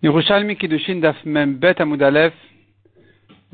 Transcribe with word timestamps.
On 0.00 0.12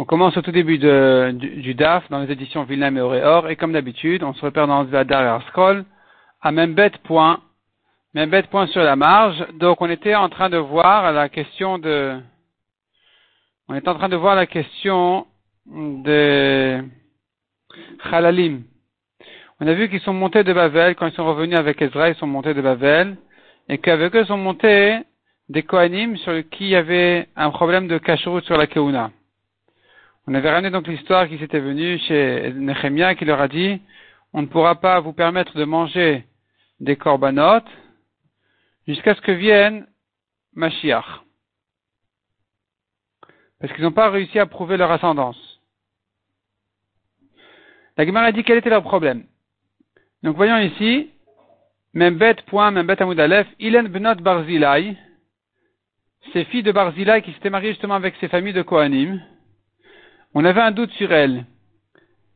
commence 0.05 0.37
au 0.37 0.43
tout 0.43 0.53
début 0.53 0.77
du, 0.79 1.75
Daf 1.75 2.11
dans 2.11 2.21
les 2.21 2.31
éditions 2.31 2.65
Vilna 2.65 2.91
et 2.91 3.01
Auréor 3.01 3.49
et 3.49 3.57
comme 3.57 3.73
d'habitude, 3.73 4.23
on 4.23 4.35
se 4.35 4.45
repère 4.45 4.67
dans 4.67 4.83
la 4.83 5.05
dernière 5.05 5.41
scroll 5.49 5.87
à 6.43 6.53
Membet 6.53 6.91
point, 7.05 7.41
Membet 8.13 8.43
point 8.43 8.67
sur 8.67 8.83
la 8.83 8.95
marge. 8.95 9.43
Donc 9.55 9.81
on 9.81 9.89
était 9.89 10.15
en 10.15 10.29
train 10.29 10.51
de 10.51 10.59
voir 10.59 11.13
la 11.13 11.31
question 11.31 11.79
de, 11.79 12.21
on 13.69 13.75
est 13.75 13.89
en 13.89 13.95
train 13.95 14.11
de 14.11 14.17
voir 14.17 14.35
la 14.35 14.45
question 14.45 15.27
de 15.67 16.85
Chalalim. 18.11 18.65
On 19.61 19.67
a 19.67 19.73
vu 19.73 19.89
qu'ils 19.89 20.01
sont 20.01 20.13
montés 20.13 20.45
de 20.45 20.53
Bavel 20.53 20.95
quand 20.95 21.07
ils 21.07 21.15
sont 21.15 21.25
revenus 21.25 21.57
avec 21.57 21.81
Ezra, 21.81 22.11
ils 22.11 22.17
sont 22.17 22.27
montés 22.27 22.53
de 22.53 22.61
Bavel 22.61 23.17
et 23.71 23.79
qu'avec 23.79 24.15
eux 24.15 24.21
ils 24.21 24.27
sont 24.27 24.37
montés 24.37 24.99
des 25.49 25.63
Kohanim 25.63 26.17
sur 26.19 26.33
qui 26.51 26.65
il 26.65 26.71
y 26.71 26.77
avait 26.77 27.29
un 27.37 27.51
problème 27.51 27.89
de 27.89 27.99
cacheroute 27.99 28.45
sur 28.45 28.57
la 28.57 28.67
Keuna. 28.67 29.11
On 30.27 30.35
avait 30.35 30.51
ramené 30.51 30.71
donc 30.71 30.87
l'histoire 30.87 31.29
qui 31.29 31.39
s'était 31.39 31.61
venue 31.61 31.99
chez 31.99 32.53
Nehemia 32.55 33.15
qui 33.15 33.25
leur 33.25 33.41
a 33.41 33.49
dit 33.49 33.81
on 34.33 34.43
ne 34.43 34.47
pourra 34.47 34.81
pas 34.81 35.01
vous 35.01 35.13
permettre 35.13 35.57
de 35.57 35.65
manger 35.65 36.25
des 36.81 36.97
corbanotes 36.97 37.71
jusqu'à 38.87 39.15
ce 39.15 39.21
que 39.21 39.33
vienne 39.33 39.87
Mashiach. 40.55 41.05
Parce 43.61 43.73
qu'ils 43.73 43.85
n'ont 43.85 43.93
pas 43.93 44.11
réussi 44.11 44.39
à 44.39 44.47
prouver 44.47 44.77
leur 44.77 44.91
ascendance. 44.91 45.39
La 47.97 48.05
Gemara 48.05 48.27
a 48.27 48.33
dit 48.33 48.43
quel 48.43 48.59
était 48.59 48.71
leur 48.71 48.83
problème. 48.83 49.25
Donc 50.23 50.37
voyons 50.37 50.59
ici, 50.59 51.11
Membet 51.93 52.37
point, 52.47 52.73
Membet 52.73 53.01
Amoud 53.01 53.21
Ilen 53.61 53.87
Bnot 53.87 54.17
Barzilai, 54.17 54.97
ces 56.35 56.45
filles 56.47 56.65
de 56.65 56.73
Barzila 56.73 57.21
qui 57.21 57.33
s'étaient 57.33 57.49
mariées 57.49 57.71
justement 57.71 57.95
avec 57.95 58.17
ces 58.21 58.27
familles 58.27 58.53
de 58.53 58.63
Kohanim, 58.63 59.23
on 60.35 60.45
avait 60.45 60.61
un 60.61 60.73
doute 60.73 60.91
sur 60.95 61.13
elles. 61.13 61.45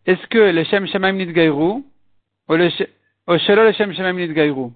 Est-ce 0.07 0.25
que 0.29 0.39
les 0.39 0.65
Shem 0.67 0.87
Shemaim 0.87 1.15
Nidgairou 1.15 1.85
ou 2.49 2.55
le 2.55 2.71
Shelo 3.39 3.65
les 3.65 3.73
Shem 3.73 3.93
Shemaim 3.93 4.13
Nidgairou 4.13 4.73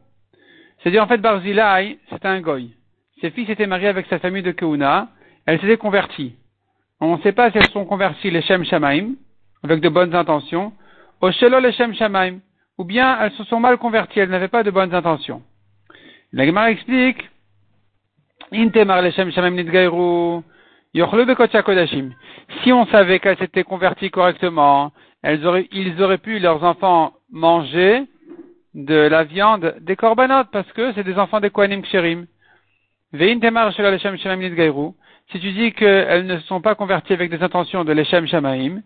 C'est-à-dire 0.78 1.04
en 1.04 1.06
fait 1.06 1.18
Barzilai, 1.18 1.98
c'était 2.10 2.26
un 2.26 2.40
goy. 2.40 2.72
Ses 3.20 3.30
filles 3.30 3.46
s'étaient 3.46 3.68
mariées 3.68 3.86
avec 3.86 4.06
sa 4.08 4.18
famille 4.18 4.42
de 4.42 4.50
Keuna, 4.50 5.08
elles 5.46 5.60
s'étaient 5.60 5.76
converties. 5.76 6.34
On 7.00 7.16
ne 7.16 7.22
sait 7.22 7.32
pas 7.32 7.52
si 7.52 7.58
elles 7.58 7.70
sont 7.70 7.84
converties 7.84 8.32
les 8.32 8.42
Shem 8.42 8.64
Shemaim, 8.64 9.14
avec 9.62 9.80
de 9.80 9.88
bonnes 9.88 10.16
intentions, 10.16 10.72
les 11.22 11.72
Shem 11.72 12.40
ou 12.76 12.84
bien 12.84 13.18
elles 13.20 13.32
se 13.32 13.44
sont 13.44 13.60
mal 13.60 13.78
converties, 13.78 14.18
elles 14.18 14.30
n'avaient 14.30 14.48
pas 14.48 14.64
de 14.64 14.72
bonnes 14.72 14.92
intentions. 14.92 15.42
La 16.32 16.44
explique 16.70 17.28
si 22.62 22.72
on 22.72 22.86
savait 22.86 23.18
qu'elles 23.18 23.38
s'étaient 23.38 23.64
converties 23.64 24.10
correctement, 24.10 24.92
elles 25.22 25.46
auraient, 25.46 25.68
ils 25.72 26.02
auraient 26.02 26.18
pu, 26.18 26.38
leurs 26.38 26.62
enfants, 26.64 27.14
manger 27.30 28.04
de 28.74 28.94
la 28.94 29.24
viande 29.24 29.76
des 29.80 29.96
corbanotes, 29.96 30.48
parce 30.52 30.70
que 30.72 30.92
c'est 30.92 31.04
des 31.04 31.18
enfants 31.18 31.40
des 31.40 31.50
Kohanim 31.50 31.82
Ksherim. 31.82 32.26
Si 35.30 35.40
tu 35.40 35.52
dis 35.52 35.72
qu'elles 35.72 36.26
ne 36.26 36.38
sont 36.40 36.60
pas 36.60 36.74
converties 36.74 37.12
avec 37.12 37.30
des 37.30 37.42
intentions 37.42 37.84
de 37.84 37.92
l'Eshem 37.92 38.26
Shamaim, 38.26 38.82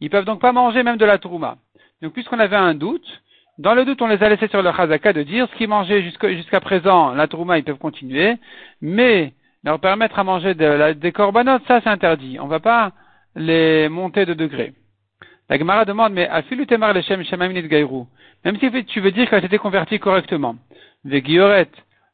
ils 0.00 0.10
peuvent 0.10 0.24
donc 0.24 0.40
pas 0.40 0.52
manger 0.52 0.82
même 0.82 0.96
de 0.96 1.04
la 1.04 1.18
Trouma. 1.18 1.56
Donc 2.00 2.12
puisqu'on 2.12 2.38
avait 2.38 2.56
un 2.56 2.74
doute, 2.74 3.22
dans 3.58 3.74
le 3.74 3.84
doute, 3.84 4.00
on 4.02 4.06
les 4.06 4.22
a 4.22 4.28
laissés 4.28 4.48
sur 4.48 4.62
le 4.62 4.72
chazaka 4.72 5.12
de 5.12 5.22
dire 5.22 5.48
ce 5.50 5.56
qu'ils 5.56 5.68
mangeaient 5.68 6.02
jusqu'à 6.02 6.60
présent, 6.60 7.12
la 7.12 7.28
trouma, 7.28 7.58
ils 7.58 7.64
peuvent 7.64 7.78
continuer, 7.78 8.36
mais 8.80 9.34
leur 9.64 9.78
permettre 9.78 10.18
à 10.18 10.24
manger 10.24 10.54
des 10.54 11.12
corbanotes, 11.12 11.62
ça 11.68 11.80
c'est 11.82 11.90
interdit. 11.90 12.38
On 12.40 12.46
ne 12.46 12.50
va 12.50 12.60
pas 12.60 12.92
les 13.36 13.88
monter 13.88 14.26
de 14.26 14.34
degré. 14.34 14.72
La 15.48 15.58
Gemara 15.58 15.84
demande, 15.84 16.14
mais 16.14 16.28
afilu 16.28 16.66
temar 16.66 16.92
leshem 16.94 17.22
shemamim 17.24 17.60
gairou. 17.60 18.06
Même 18.44 18.58
si 18.58 18.84
tu 18.86 19.00
veux 19.00 19.12
dire 19.12 19.28
qu'elle 19.28 19.42
s'était 19.42 19.58
convertie 19.58 19.98
correctement. 19.98 20.56
Vegioret, 21.04 21.68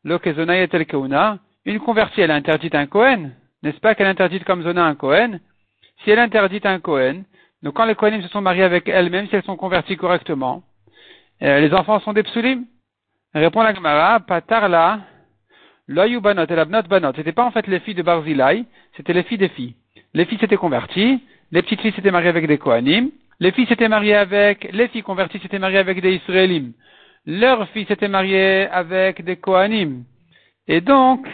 lokezonayet 0.04 0.68
el 0.72 0.86
keuna, 0.86 1.38
une 1.64 1.78
convertie, 1.78 2.20
elle 2.20 2.30
interdite 2.30 2.74
un 2.74 2.86
Kohen. 2.86 3.32
N'est-ce 3.62 3.80
pas 3.80 3.94
qu'elle 3.94 4.06
interdite 4.06 4.44
comme 4.44 4.62
zona 4.62 4.84
un 4.84 4.94
Kohen? 4.94 5.40
Si 6.02 6.10
elle 6.10 6.18
interdite 6.18 6.66
un 6.66 6.80
Kohen, 6.80 7.24
donc 7.62 7.74
quand 7.74 7.84
les 7.84 7.94
Kohenim 7.94 8.22
se 8.22 8.28
sont 8.28 8.40
mariés 8.40 8.62
avec 8.62 8.88
elle, 8.88 9.10
même 9.10 9.28
si 9.28 9.36
elles 9.36 9.42
sont 9.44 9.56
converties 9.56 9.96
correctement, 9.96 10.62
euh, 11.42 11.60
les 11.60 11.72
enfants 11.72 12.00
sont 12.00 12.12
des 12.12 12.22
psulim 12.22 12.64
Répond 13.34 13.62
la 13.62 13.74
Gemara, 13.74 14.20
patarla, 14.20 15.00
loyu 15.86 16.20
banot 16.20 16.46
et 16.48 16.54
l'abnot 16.56 16.82
banot. 16.82 17.12
C'était 17.14 17.32
pas 17.32 17.44
en 17.44 17.50
fait 17.50 17.66
les 17.66 17.80
filles 17.80 17.94
de 17.94 18.02
Barzilai, 18.02 18.64
c'était 18.96 19.12
les 19.12 19.22
filles 19.22 19.38
des 19.38 19.48
filles. 19.48 19.74
Les 20.14 20.24
filles 20.24 20.38
s'étaient 20.38 20.56
converties, 20.56 21.22
les 21.52 21.62
petites 21.62 21.80
filles 21.80 21.92
s'étaient 21.92 22.10
mariées 22.10 22.30
avec 22.30 22.46
des 22.46 22.58
Kohanim, 22.58 23.10
les 23.38 23.52
filles 23.52 23.66
s'étaient 23.66 23.88
mariées 23.88 24.16
avec, 24.16 24.68
les 24.72 24.88
filles 24.88 25.02
converties 25.02 25.38
s'étaient 25.40 25.58
mariées 25.58 25.78
avec 25.78 26.00
des 26.00 26.14
Israélim. 26.14 26.72
Leurs 27.26 27.68
filles 27.68 27.86
s'étaient 27.86 28.08
mariées 28.08 28.66
avec 28.68 29.22
des 29.24 29.36
Kohanim. 29.36 30.04
Et 30.66 30.80
donc, 30.80 31.26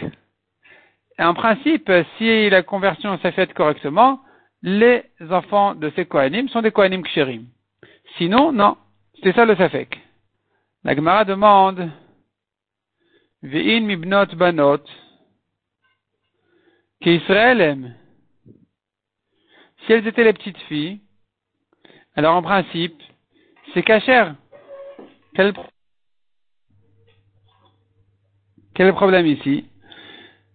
en 1.17 1.33
principe, 1.33 1.91
si 2.17 2.49
la 2.49 2.61
conversion 2.61 3.17
s'est 3.19 3.31
faite 3.31 3.53
correctement, 3.53 4.19
les 4.61 5.03
enfants 5.29 5.75
de 5.75 5.91
ces 5.95 6.05
Kohanim 6.05 6.49
sont 6.49 6.61
des 6.61 6.71
Kohanim 6.71 7.03
ksherim. 7.03 7.45
Sinon, 8.17 8.51
non. 8.51 8.75
C'est 9.23 9.33
ça 9.33 9.45
le 9.45 9.55
Safek. 9.55 9.99
La 10.83 10.95
Gemara 10.95 11.25
demande 11.25 11.89
Ve'in 13.41 13.81
mibnot 13.81 14.35
banot 14.35 14.81
qu'Israël 17.01 17.61
aime. 17.61 17.95
Si 19.85 19.93
elles 19.93 20.07
étaient 20.07 20.23
les 20.23 20.33
petites 20.33 20.57
filles, 20.63 21.01
alors 22.15 22.35
en 22.35 22.41
principe, 22.41 22.99
c'est 23.73 23.83
cachère. 23.83 24.35
Quel, 25.35 25.53
quel 28.73 28.93
problème 28.93 29.27
ici? 29.27 29.65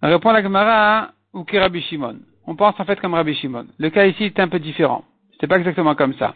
Répond 0.02 0.32
la 0.32 0.42
Gemara 0.42 1.12
ou 1.32 1.44
Rabbi 1.52 1.82
Shimon. 1.82 2.18
On 2.46 2.56
pense 2.56 2.78
en 2.80 2.84
fait 2.84 3.00
comme 3.00 3.14
Rabbi 3.14 3.34
Shimon. 3.34 3.66
Le 3.78 3.90
cas 3.90 4.06
ici 4.06 4.24
est 4.24 4.40
un 4.40 4.48
peu 4.48 4.58
différent. 4.58 5.04
C'est 5.38 5.46
pas 5.46 5.58
exactement 5.58 5.94
comme 5.94 6.14
ça. 6.14 6.34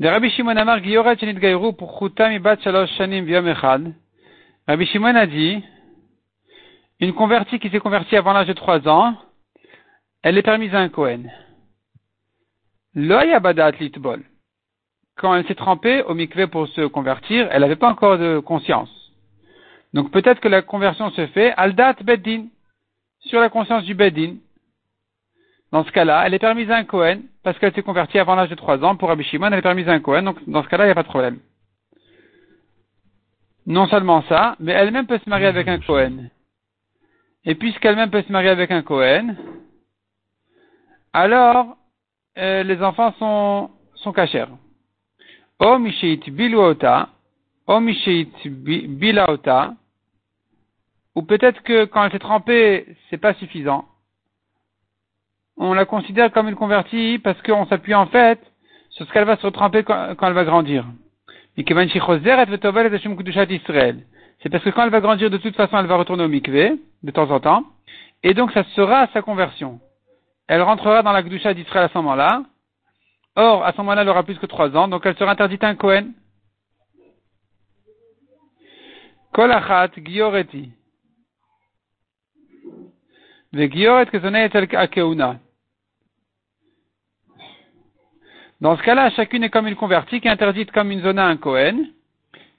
Rabbi 0.00 0.30
Shimon 0.30 0.56
Amar 0.56 0.80
pour 1.78 2.10
Ibat 2.18 2.56
Shanim. 2.60 3.92
Rabbi 4.66 4.86
Shimon 4.86 5.14
a 5.14 5.26
dit, 5.26 5.62
une 7.00 7.12
convertie 7.12 7.58
qui 7.58 7.68
s'est 7.68 7.80
convertie 7.80 8.16
avant 8.16 8.32
l'âge 8.32 8.46
de 8.46 8.52
trois 8.52 8.88
ans, 8.88 9.14
elle 10.22 10.38
est 10.38 10.42
permise 10.42 10.74
à 10.74 10.78
un 10.78 10.88
Kohen. 10.88 11.30
Loyabadat 12.94 13.72
Litbol. 13.72 14.22
Quand 15.16 15.34
elle 15.34 15.46
s'est 15.46 15.54
trempée 15.54 16.02
au 16.02 16.14
mikveh 16.14 16.46
pour 16.46 16.68
se 16.68 16.86
convertir, 16.86 17.48
elle 17.50 17.60
n'avait 17.60 17.76
pas 17.76 17.90
encore 17.90 18.18
de 18.18 18.38
conscience. 18.38 18.90
Donc 19.92 20.10
peut-être 20.10 20.40
que 20.40 20.48
la 20.48 20.62
conversion 20.62 21.10
se 21.10 21.26
fait 21.28 21.52
Aldat 21.56 21.96
Beddin, 22.02 22.46
sur 23.20 23.40
la 23.40 23.50
conscience 23.50 23.84
du 23.84 23.94
Beddin. 23.94 24.36
Dans 25.72 25.84
ce 25.84 25.90
cas-là, 25.90 26.24
elle 26.26 26.34
est 26.34 26.38
permise 26.38 26.70
à 26.70 26.76
un 26.76 26.84
Cohen 26.84 27.22
parce 27.42 27.58
qu'elle 27.58 27.72
s'est 27.72 27.82
convertie 27.82 28.18
avant 28.18 28.34
l'âge 28.34 28.50
de 28.50 28.54
3 28.54 28.84
ans. 28.84 28.94
Pour 28.94 29.08
Rabbi 29.08 29.24
Shimon, 29.24 29.46
elle 29.46 29.58
est 29.58 29.62
permise 29.62 29.88
à 29.88 29.92
un 29.92 30.00
Cohen, 30.00 30.22
donc 30.22 30.36
dans 30.46 30.62
ce 30.62 30.68
cas-là, 30.68 30.84
il 30.84 30.88
n'y 30.88 30.92
a 30.92 30.94
pas 30.94 31.02
de 31.02 31.08
problème. 31.08 31.38
Non 33.66 33.86
seulement 33.86 34.22
ça, 34.28 34.54
mais 34.60 34.72
elle-même 34.72 35.06
peut 35.06 35.18
se 35.18 35.30
marier 35.30 35.46
avec 35.46 35.68
un 35.68 35.78
Cohen. 35.78 36.28
Et 37.44 37.54
puisqu'elle-même 37.54 38.10
peut 38.10 38.22
se 38.22 38.30
marier 38.30 38.50
avec 38.50 38.70
un 38.70 38.82
Cohen, 38.82 39.34
alors 41.14 41.76
euh, 42.36 42.62
les 42.64 42.82
enfants 42.82 43.14
sont, 43.18 43.70
sont 43.94 44.12
cachers. 44.12 44.52
O 45.58 45.78
mishit 45.78 46.20
biluota, 46.30 47.08
o 47.66 47.80
mishit 47.80 48.30
bilaota, 48.46 49.74
ou 51.14 51.22
peut-être 51.22 51.62
que 51.62 51.86
quand 51.86 52.04
elle 52.04 52.12
s'est 52.12 52.18
trempée, 52.18 52.86
c'est 53.08 53.18
pas 53.18 53.32
suffisant 53.34 53.86
on 55.56 55.74
la 55.74 55.84
considère 55.84 56.32
comme 56.32 56.48
une 56.48 56.56
convertie 56.56 57.18
parce 57.22 57.40
qu'on 57.42 57.66
s'appuie 57.66 57.94
en 57.94 58.06
fait 58.06 58.40
sur 58.90 59.06
ce 59.06 59.12
qu'elle 59.12 59.24
va 59.24 59.36
se 59.36 59.46
retremper 59.46 59.84
quand, 59.84 60.16
elle 60.20 60.32
va 60.32 60.44
grandir. 60.44 60.86
C'est 61.56 61.64
parce 64.50 64.64
que 64.64 64.70
quand 64.70 64.82
elle 64.84 64.90
va 64.90 65.00
grandir, 65.00 65.30
de 65.30 65.38
toute 65.38 65.54
façon, 65.56 65.78
elle 65.78 65.86
va 65.86 65.96
retourner 65.96 66.24
au 66.24 66.28
mikvé, 66.28 66.78
de 67.02 67.10
temps 67.10 67.30
en 67.30 67.40
temps, 67.40 67.64
et 68.22 68.34
donc 68.34 68.52
ça 68.52 68.64
sera 68.74 69.06
sa 69.08 69.22
conversion. 69.22 69.80
Elle 70.48 70.62
rentrera 70.62 71.02
dans 71.02 71.12
la 71.12 71.22
Gdusha 71.22 71.54
d'Israël 71.54 71.84
à 71.86 71.88
ce 71.88 71.98
moment-là. 71.98 72.42
Or, 73.36 73.64
à 73.64 73.72
ce 73.72 73.78
moment-là, 73.78 74.02
elle 74.02 74.08
aura 74.08 74.24
plus 74.24 74.38
que 74.38 74.46
trois 74.46 74.76
ans, 74.76 74.88
donc 74.88 75.06
elle 75.06 75.16
sera 75.16 75.30
interdite 75.30 75.64
à 75.64 75.68
un 75.68 75.74
Kohen. 75.76 76.12
Kolachat 79.32 79.90
Gioreti. 80.04 80.70
Dans 83.52 83.68
ce 88.76 88.82
cas-là, 88.82 89.10
chacune 89.10 89.44
est 89.44 89.50
comme 89.50 89.66
une 89.66 89.76
convertie 89.76 90.20
qui 90.20 90.28
est 90.28 90.30
interdite 90.30 90.72
comme 90.72 90.90
une 90.90 91.02
zona 91.02 91.26
à 91.26 91.28
un 91.28 91.36
Cohen, 91.36 91.84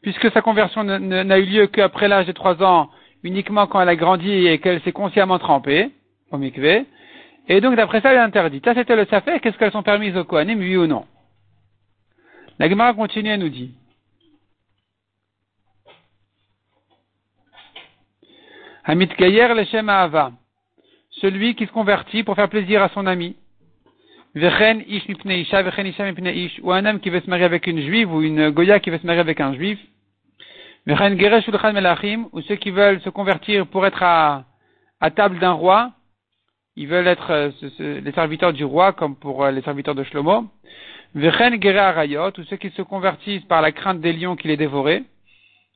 puisque 0.03 0.31
sa 0.31 0.41
conversion 0.41 0.83
n'a 0.83 1.39
eu 1.39 1.45
lieu 1.45 1.67
qu'après 1.67 2.07
l'âge 2.07 2.27
de 2.27 2.31
trois 2.31 2.61
ans, 2.61 2.91
uniquement 3.23 3.65
quand 3.65 3.81
elle 3.81 3.89
a 3.89 3.95
grandi 3.95 4.29
et 4.29 4.59
qu'elle 4.59 4.81
s'est 4.81 4.91
consciemment 4.91 5.39
trempée 5.39 5.89
au 6.29 6.37
mikvé. 6.37 6.85
Et 7.47 7.59
donc, 7.59 7.75
d'après 7.75 8.01
ça, 8.01 8.11
elle 8.11 8.17
est 8.17 8.21
interdite. 8.21 8.63
Ça, 8.63 8.75
c'était 8.75 8.95
le 8.95 9.05
safek. 9.05 9.41
Qu'est-ce 9.41 9.57
qu'elles 9.57 9.71
sont 9.71 9.83
permises 9.83 10.15
au 10.15 10.25
Kohanim, 10.25 10.59
oui 10.59 10.77
ou 10.77 10.87
non? 10.87 11.05
La 12.59 12.69
Gemara 12.69 12.93
continue 12.93 13.31
et 13.31 13.37
nous 13.37 13.49
dit. 13.49 13.73
Hamid 18.85 19.15
Gayer 19.15 19.53
Leshem 19.55 19.89
Ahava. 19.89 20.33
Celui 21.21 21.55
qui 21.55 21.65
se 21.65 21.71
convertit 21.71 22.23
pour 22.23 22.35
faire 22.35 22.49
plaisir 22.49 22.81
à 22.81 22.89
son 22.89 23.05
ami. 23.05 23.35
Vechen 24.35 24.83
Ish 24.87 25.05
Isha, 25.07 25.61
Isha 25.61 26.31
Ish. 26.31 26.59
Ou 26.63 26.71
un 26.71 26.85
homme 26.85 26.99
qui 26.99 27.09
veut 27.09 27.21
se 27.21 27.29
marier 27.29 27.45
avec 27.45 27.67
une 27.67 27.81
juive 27.81 28.11
ou 28.11 28.21
une 28.21 28.49
Goya 28.49 28.79
qui 28.79 28.89
veut 28.89 28.97
se 28.97 29.05
marier 29.05 29.21
avec 29.21 29.39
un 29.39 29.53
juif. 29.53 29.79
Vechen 30.87 31.19
Geresh 31.19 31.47
Melachim. 31.47 32.25
Ou 32.31 32.41
ceux 32.41 32.55
qui 32.55 32.71
veulent 32.71 32.99
se 33.01 33.09
convertir 33.09 33.67
pour 33.67 33.85
être 33.85 34.01
à, 34.01 34.45
à 34.99 35.11
table 35.11 35.37
d'un 35.37 35.51
roi. 35.51 35.91
Ils 36.75 36.87
veulent 36.87 37.07
être 37.07 37.29
euh, 37.31 37.51
les 37.79 38.11
serviteurs 38.13 38.53
du 38.53 38.65
roi 38.65 38.93
comme 38.93 39.15
pour 39.15 39.43
euh, 39.43 39.51
les 39.51 39.61
serviteurs 39.61 39.93
de 39.93 40.03
Shlomo. 40.03 40.45
Vechen 41.13 41.61
Gere 41.61 41.77
Arayot. 41.77 42.31
Ou 42.39 42.43
ceux 42.45 42.57
qui 42.57 42.71
se 42.71 42.81
convertissent 42.81 43.45
par 43.45 43.61
la 43.61 43.71
crainte 43.71 44.01
des 44.01 44.13
lions 44.13 44.35
qui 44.35 44.47
les 44.47 44.57
dévoraient. 44.57 45.03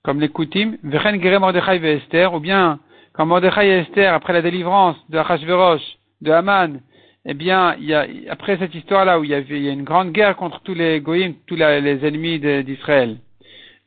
Comme 0.03 0.19
les 0.19 0.29
Koutim. 0.29 0.77
Vechen 0.81 1.21
Gere 1.21 1.39
Mordechai. 1.39 2.25
Ou 2.33 2.39
bien 2.39 2.79
quand 3.17 3.25
Mordechai 3.25 3.67
et 3.67 3.79
Esther, 3.79 4.13
après 4.13 4.31
la 4.31 4.43
délivrance 4.43 4.95
de 5.09 5.17
Achashverosh, 5.17 5.81
de 6.21 6.31
Haman, 6.31 6.81
eh 7.25 7.33
bien, 7.33 7.75
il 7.79 7.85
y 7.85 7.93
a, 7.95 8.05
après 8.29 8.57
cette 8.57 8.75
histoire-là 8.75 9.19
où 9.19 9.23
il 9.23 9.31
y, 9.31 9.33
avait, 9.33 9.59
il 9.59 9.67
a 9.67 9.71
une 9.71 9.83
grande 9.83 10.11
guerre 10.11 10.35
contre 10.35 10.61
tous 10.61 10.75
les 10.75 11.01
goïms, 11.01 11.33
tous 11.47 11.55
les 11.55 12.05
ennemis 12.05 12.39
d'Israël, 12.63 13.17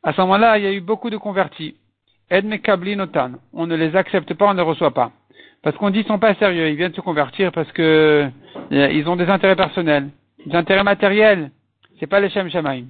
à 0.03 0.12
ce 0.12 0.21
moment-là, 0.23 0.59
il 0.59 0.65
y 0.65 0.67
a 0.67 0.73
eu 0.73 0.81
beaucoup 0.81 1.11
de 1.11 1.17
convertis. 1.17 1.77
On 2.31 3.67
ne 3.67 3.77
les 3.77 3.97
accepte 3.97 4.35
pas, 4.35 4.47
on 4.47 4.55
ne 4.55 4.59
les 4.59 4.65
reçoit 4.65 4.94
pas. 4.94 5.12
Parce 5.62 5.76
qu'on 5.76 5.91
dit 5.91 6.00
qu'ils 6.00 6.09
sont 6.09 6.19
pas 6.19 6.35
sérieux, 6.35 6.69
ils 6.69 6.76
viennent 6.76 6.94
se 6.94 7.00
convertir 7.00 7.53
parce 7.53 7.71
que 7.73 8.29
eh, 8.71 8.97
ils 8.97 9.09
ont 9.09 9.17
des 9.17 9.29
intérêts 9.29 9.56
personnels, 9.56 10.09
des 10.47 10.56
intérêts 10.56 10.85
matériels. 10.85 11.50
C'est 11.99 12.06
pas 12.06 12.21
les 12.21 12.31
Shem 12.31 12.49
Shamaim. 12.49 12.87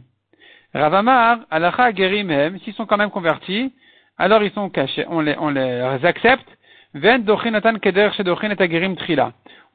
Ravamar, 0.73 1.41
Alacha 1.51 1.93
Gerim 1.93 2.59
s'ils 2.61 2.75
sont 2.75 2.87
quand 2.87 2.97
même 2.97 3.11
convertis, 3.11 3.73
alors 4.21 4.43
ils 4.43 4.53
sont 4.53 4.69
cachés, 4.69 5.07
on 5.09 5.21
les, 5.21 5.35
on 5.39 5.49
les 5.49 5.81
accepte. 6.05 6.47
On 6.95 6.99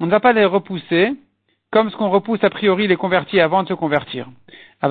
ne 0.05 0.11
va 0.11 0.19
pas 0.19 0.33
les 0.33 0.45
repousser 0.45 1.15
comme 1.71 1.89
ce 1.89 1.97
qu'on 1.97 2.11
repousse 2.11 2.43
a 2.43 2.51
priori 2.51 2.87
les 2.87 2.95
convertis 2.95 3.39
avant 3.39 3.63
de 3.63 3.69
se 3.69 3.73
convertir. 3.73 4.27
Au 4.83 4.89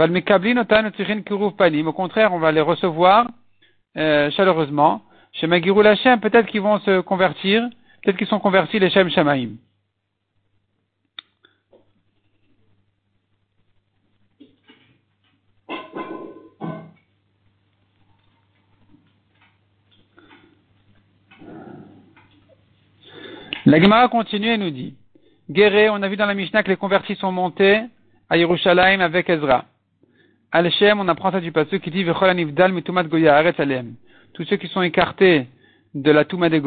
contraire, 1.93 2.35
on 2.35 2.41
va 2.41 2.51
les 2.51 2.61
recevoir 2.61 3.29
euh, 3.97 4.29
chaleureusement. 4.33 5.03
Chez 5.35 5.47
Hashem, 5.47 6.19
peut-être 6.21 6.47
qu'ils 6.47 6.61
vont 6.61 6.81
se 6.81 6.99
convertir, 7.01 7.63
peut-être 8.03 8.17
qu'ils 8.17 8.27
sont 8.27 8.41
convertis 8.41 8.81
les 8.81 8.91
Shem 8.91 9.09
Shamaim. 9.09 9.51
La 23.67 23.81
Gemara 23.81 24.09
continue 24.09 24.49
et 24.49 24.59
nous 24.59 24.71
dit, 24.71 24.95
Guéré, 25.51 25.89
on 25.89 26.03
a 26.03 26.09
vu 26.09 26.17
dans 26.17 26.27
la 26.27 26.35
Mishnah 26.35 26.63
que 26.63 26.69
les 26.69 26.77
convertis 26.77 27.15
sont 27.17 27.33
montés 27.33 27.81
à 28.29 28.37
Yerushalayim 28.37 29.01
avec 29.01 29.31
Ezra. 29.31 29.65
Al-Shem, 30.53 31.01
on 31.01 31.09
apprend 31.09 31.33
ça 31.33 31.41
du 31.41 31.51
passage 31.51 31.81
qui 31.81 31.91
dit, 31.91 32.05
goya 32.05 33.53
Tous 34.35 34.45
ceux 34.45 34.57
qui 34.57 34.69
sont 34.69 34.83
écartés 34.83 35.47
de 35.95 36.11
la 36.11 36.27
Touma 36.27 36.51
des 36.51 36.61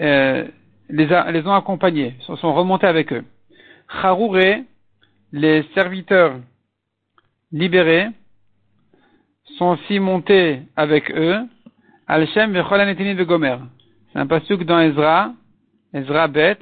euh, 0.00 0.44
les, 0.88 1.06
les, 1.06 1.46
ont 1.46 1.52
accompagnés, 1.52 2.14
sont, 2.20 2.36
sont 2.36 2.54
remontés 2.54 2.86
avec 2.86 3.12
eux. 3.12 3.24
Charouré, 4.00 4.64
les 5.32 5.64
serviteurs 5.74 6.36
libérés, 7.52 8.08
sont 9.58 9.76
aussi 9.76 10.00
montés 10.00 10.62
avec 10.76 11.10
eux. 11.10 11.40
Al-Shem 12.06 12.54
de 12.54 13.24
Gomer. 13.24 13.58
C'est 14.12 14.18
un 14.18 14.26
pasuk 14.26 14.64
dans 14.64 14.80
Ezra, 14.80 15.34
Ezra 15.92 16.28
Bet, 16.28 16.58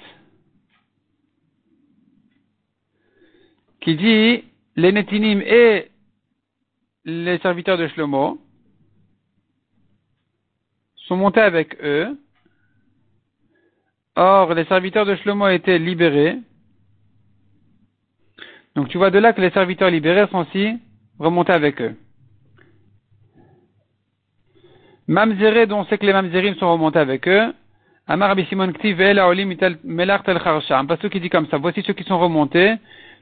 qui 3.80 3.96
dit 3.96 4.44
les 4.76 4.92
Netinim 4.92 5.40
et 5.42 5.90
les 7.04 7.38
serviteurs 7.38 7.78
de 7.78 7.88
Shlomo 7.88 8.38
sont 10.96 11.16
montés 11.16 11.40
avec 11.40 11.82
eux. 11.82 12.18
Or, 14.14 14.54
les 14.54 14.64
serviteurs 14.64 15.06
de 15.06 15.14
Shlomo 15.16 15.48
étaient 15.48 15.78
libérés. 15.78 16.38
Donc 18.74 18.88
tu 18.88 18.98
vois 18.98 19.10
de 19.10 19.18
là 19.18 19.32
que 19.32 19.40
les 19.40 19.50
serviteurs 19.50 19.90
libérés 19.90 20.26
sont 20.28 20.38
aussi 20.38 20.78
remontés 21.18 21.52
avec 21.52 21.80
eux. 21.80 21.96
Mamzeré, 25.06 25.66
dont 25.66 25.80
on 25.80 25.84
sait 25.86 25.96
que 25.98 26.04
les 26.04 26.12
Mamzerim 26.12 26.54
sont 26.56 26.70
remontés 26.70 26.98
avec 26.98 27.26
eux, 27.26 27.54
Amar 28.10 28.34
Simon 28.48 28.72
Ktiv 28.72 28.96
Melar 29.84 30.22
Tel 30.22 30.40
Charsha. 30.40 30.78
Un 30.78 30.86
passage 30.86 31.10
qui 31.10 31.20
dit 31.20 31.28
comme 31.28 31.46
ça. 31.48 31.58
Voici 31.58 31.82
ceux 31.82 31.92
qui 31.92 32.04
sont 32.04 32.18
remontés 32.18 32.76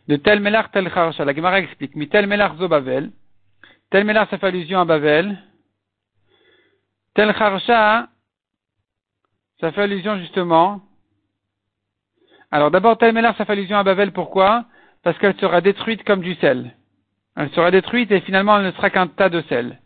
de 0.07 0.15
Tel 0.15 0.39
Melar 0.39 0.71
Tel 0.71 0.89
Charsha. 0.89 1.25
La 1.25 1.35
Gemara 1.35 1.59
explique. 1.59 1.97
Mitel 1.97 2.29
Melar 2.29 2.57
Zo 2.57 2.69
Bavel. 2.69 3.11
Tel 3.91 4.05
Melar, 4.05 4.31
ça 4.31 4.39
fait 4.39 4.47
allusion 4.47 4.79
à 4.79 4.85
Bavel. 4.85 5.37
Tel 7.15 7.35
Charsha, 7.35 8.09
ça 9.61 9.73
fait 9.73 9.83
allusion 9.83 10.19
justement. 10.19 10.81
Alors 12.53 12.71
d'abord, 12.71 12.97
Tel 12.97 13.13
Melar, 13.13 13.37
ça 13.37 13.45
fait 13.45 13.55
allusion 13.55 13.79
à 13.79 13.83
Bavel. 13.83 14.13
Pourquoi? 14.13 14.67
Parce 15.03 15.19
qu'elle 15.19 15.37
sera 15.41 15.61
détruite 15.61 16.05
comme 16.05 16.21
du 16.21 16.35
sel. 16.37 16.77
Elle 17.35 17.51
sera 17.51 17.73
détruite 17.73 18.13
et 18.13 18.21
finalement 18.21 18.57
elle 18.59 18.67
ne 18.67 18.71
sera 18.71 18.91
qu'un 18.91 19.09
tas 19.09 19.31
de 19.31 19.41
sel. 19.49 19.81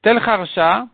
Tel 0.00 0.18
Charsha, 0.24 0.86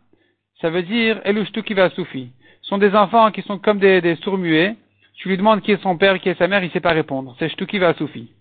ça 0.61 0.71
veut 0.71 0.83
dire 0.83 1.21
Elushtu 1.25 1.63
Kiva 1.63 1.91
Soufi 1.91 2.33
sont 2.65 2.79
des 2.79 2.95
enfants 2.95 3.31
qui 3.31 3.43
sont 3.43 3.59
comme 3.59 3.79
des, 3.79 4.01
des 4.01 4.17
sourds 4.17 4.39
muets. 4.39 4.77
Tu 5.15 5.29
lui 5.29 5.37
demandes 5.37 5.63
qui 5.63 5.73
est 5.73 5.83
son 5.83 5.97
père, 5.97 6.19
qui 6.19 6.29
est 6.29 6.39
sa 6.39 6.49
mère, 6.49 6.63
il 6.63 6.67
ne 6.67 6.73
sait 6.73 6.81
pas 6.81 6.93
répondre. 6.93 7.35
C'est 7.39 7.49
Shtuki 7.49 7.79
va 7.79 7.95
Soufi. 7.95 8.33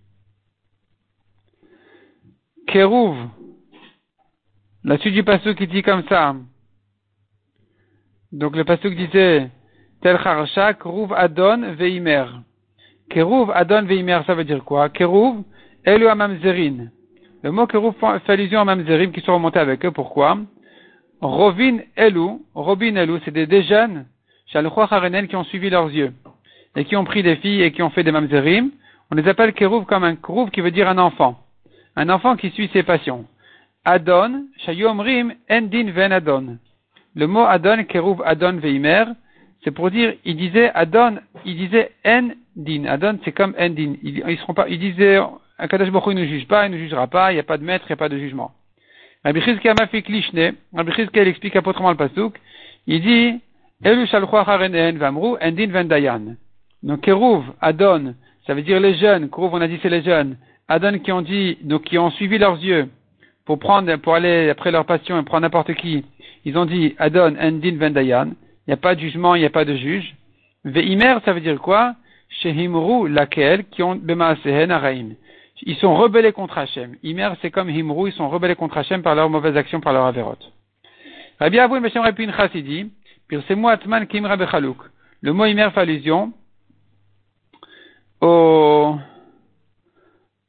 Kerouv. 2.68 3.16
La 4.84 4.98
suite 4.98 5.14
du 5.14 5.24
passage 5.24 5.56
qui 5.56 5.68
dit 5.68 5.84
comme 5.84 6.04
ça. 6.08 6.36
Donc 8.32 8.56
le 8.56 8.64
passage 8.64 8.96
disait 8.96 9.50
Tel 10.02 10.18
Charcha, 10.20 10.74
Kerouv 10.74 11.14
Adon 11.14 11.74
Veimer. 11.74 12.26
Kerouv 13.10 13.52
Adon 13.54 13.84
Veimer, 13.84 14.22
ça 14.26 14.34
veut 14.34 14.44
dire 14.44 14.64
quoi? 14.64 14.90
Kerouv 14.90 15.44
Elu 15.86 16.08
Amamzerin. 16.08 16.88
Le 17.44 17.52
mot 17.52 17.68
Kerouv 17.68 17.94
fait 18.00 18.32
allusion 18.32 18.62
à 18.62 18.66
Mamzerim 18.66 19.12
qui 19.12 19.22
sont 19.22 19.34
remontés 19.34 19.60
avec 19.60 19.86
eux. 19.86 19.92
Pourquoi? 19.92 20.38
Rovin 21.22 21.80
Elu, 21.96 22.40
Robin 22.56 22.96
Elu, 22.96 23.20
c'est 23.24 23.32
des, 23.32 23.48
des 23.48 23.64
jeunes 23.64 24.06
qui 25.28 25.36
ont 25.36 25.44
suivi 25.46 25.70
leurs 25.70 25.90
yeux 25.90 26.14
et 26.76 26.86
qui 26.86 26.96
ont 26.96 27.04
pris 27.04 27.24
des 27.24 27.36
filles 27.38 27.62
et 27.62 27.72
qui 27.72 27.82
ont 27.82 27.90
fait 27.90 28.04
des 28.04 28.12
mamzerim, 28.12 28.72
on 29.12 29.16
les 29.16 29.28
appelle 29.28 29.54
kerouv 29.54 29.86
comme 29.86 30.04
un 30.04 30.16
kerouv 30.16 30.50
qui 30.50 30.62
veut 30.62 30.72
dire 30.72 30.90
un 30.90 30.98
enfant. 30.98 31.40
Un 31.96 32.10
enfant 32.10 32.36
qui 32.36 32.50
suit 32.52 32.70
ses 32.74 32.84
passions. 32.84 33.26
Adon, 33.86 34.46
shayomrim, 34.66 35.34
endin 35.50 35.92
ven 35.92 36.12
adon. 36.12 36.58
Le 37.16 37.28
mot 37.28 37.46
Adon, 37.46 37.84
kerouv 37.84 38.24
Adon 38.26 38.58
veimer, 38.58 39.06
c'est 39.64 39.72
pour 39.72 39.92
dire, 39.92 40.14
il 40.26 40.36
disait 40.36 40.72
Adon, 40.74 41.20
il 41.46 41.58
disait 41.58 41.92
endin. 42.06 42.86
Adon, 42.86 43.20
c'est 43.24 43.34
comme 43.34 43.54
endin. 43.60 43.96
Ils, 44.02 44.24
ils 44.28 44.38
seront 44.40 44.56
pas, 44.56 44.68
il 44.68 44.80
disait, 44.80 45.20
Akadash 45.60 45.92
Baruch 45.92 46.16
ne 46.16 46.26
juge 46.26 46.48
pas, 46.48 46.66
il 46.66 46.72
ne 46.72 46.78
jugera 46.78 47.08
pas, 47.08 47.32
il 47.32 47.36
n'y 47.36 47.40
a 47.40 47.44
pas 47.44 47.58
de 47.58 47.64
maître, 47.64 47.86
il 47.88 47.92
n'y 47.92 47.94
a 47.94 47.98
pas 47.98 48.10
de 48.10 48.18
jugement. 48.18 48.52
Rabbi 49.24 49.40
Rabbi 49.40 50.92
Chizkiah 50.92 51.24
explique 51.24 51.56
apôtrement 51.56 51.92
le 51.92 51.98
pasuk, 51.98 52.40
il 52.88 53.02
dit, 53.02 53.40
Elu 53.84 54.06
vamru 54.98 55.38
endin 55.42 55.68
vendayan. 55.68 56.36
Donc 56.84 57.02
Kerouv, 57.02 57.44
Adon, 57.62 58.16
ça 58.48 58.54
veut 58.54 58.62
dire 58.62 58.80
les 58.80 58.96
jeunes. 58.96 59.30
Kerouv, 59.30 59.54
on 59.54 59.62
a 59.62 59.68
dit 59.68 59.80
c'est 59.82 59.90
les 59.90 60.02
jeunes. 60.02 60.38
Adon 60.68 61.00
qui 61.00 61.12
ont 61.12 61.22
dit, 61.22 61.58
donc 61.62 61.84
qui 61.84 61.98
ont 61.98 62.12
suivi 62.12 62.38
leurs 62.38 62.58
yeux 62.64 62.90
pour 63.46 63.60
prendre, 63.60 63.94
pour 63.98 64.16
aller 64.16 64.50
après 64.50 64.72
leur 64.72 64.86
passion 64.86 65.20
et 65.20 65.24
prendre 65.24 65.42
n'importe 65.42 65.74
qui. 65.74 66.06
Ils 66.46 66.58
ont 66.58 66.66
dit 66.66 66.96
Adon 66.98 67.36
endin 67.40 67.78
vendayan. 67.78 68.28
Il 68.66 68.70
n'y 68.70 68.74
a 68.74 68.78
pas 68.78 68.96
de 68.96 69.02
jugement, 69.02 69.36
il 69.36 69.40
n'y 69.40 69.46
a 69.46 69.50
pas 69.50 69.66
de 69.66 69.76
juge. 69.76 70.16
Veimer, 70.64 71.18
ça 71.26 71.34
veut 71.34 71.42
dire 71.42 71.60
quoi? 71.60 71.96
Shehimru 72.42 73.10
laquelle 73.10 73.66
qui 73.66 73.84
ont 73.84 73.96
bemaasehen 73.96 74.72
araim. 74.72 75.10
Ils 75.66 75.76
sont 75.78 75.96
rebellés 75.96 76.32
contre 76.32 76.58
Hachem. 76.58 76.96
Imer, 77.04 77.30
c'est 77.42 77.52
comme 77.52 77.70
Himru, 77.70 78.10
ils 78.10 78.14
sont 78.14 78.30
rebellés 78.30 78.56
contre 78.56 78.78
Hachem 78.78 79.02
par 79.02 79.16
leurs 79.16 79.30
mauvaises 79.30 79.56
actions, 79.56 79.80
par 79.80 79.94
leur 79.94 80.06
avérote. 80.06 80.52
Rabbi 81.40 81.60
Avou 81.60 81.80
Meshem 81.80 82.04
Repin 82.04 82.32
Chasidi, 83.42 84.76
le 85.22 85.34
mot 85.34 85.46
Imer 85.46 85.70
fait 85.74 85.82
allusion 85.82 86.34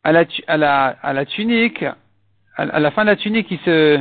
à, 0.05 0.12
la, 0.12 0.25
à, 0.47 0.57
la, 0.57 0.87
à 1.03 1.12
la 1.12 1.25
tunique, 1.25 1.85
à, 2.57 2.81
la 2.81 2.91
fin 2.91 3.03
de 3.03 3.11
la 3.11 3.17
tunique, 3.17 3.50
il, 3.50 3.59
se, 3.61 4.00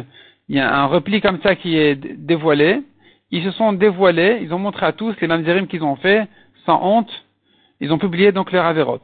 il 0.49 0.55
y 0.55 0.59
a 0.59 0.75
un 0.75 0.85
repli 0.85 1.21
comme 1.21 1.41
ça 1.41 1.55
qui 1.55 1.77
est 1.77 1.95
dévoilé. 1.95 2.81
ils 3.31 3.43
se 3.43 3.51
sont 3.51 3.73
dévoilés, 3.73 4.39
ils 4.41 4.53
ont 4.53 4.59
montré 4.59 4.85
à 4.85 4.91
tous 4.91 5.15
les 5.21 5.27
mamzerim 5.27 5.67
qu'ils 5.67 5.83
ont 5.83 5.95
fait, 5.95 6.27
sans 6.65 6.83
honte, 6.83 7.11
ils 7.79 7.91
ont 7.91 7.97
publié 7.97 8.31
donc 8.31 8.51
leur 8.51 8.65
averot. 8.65 9.01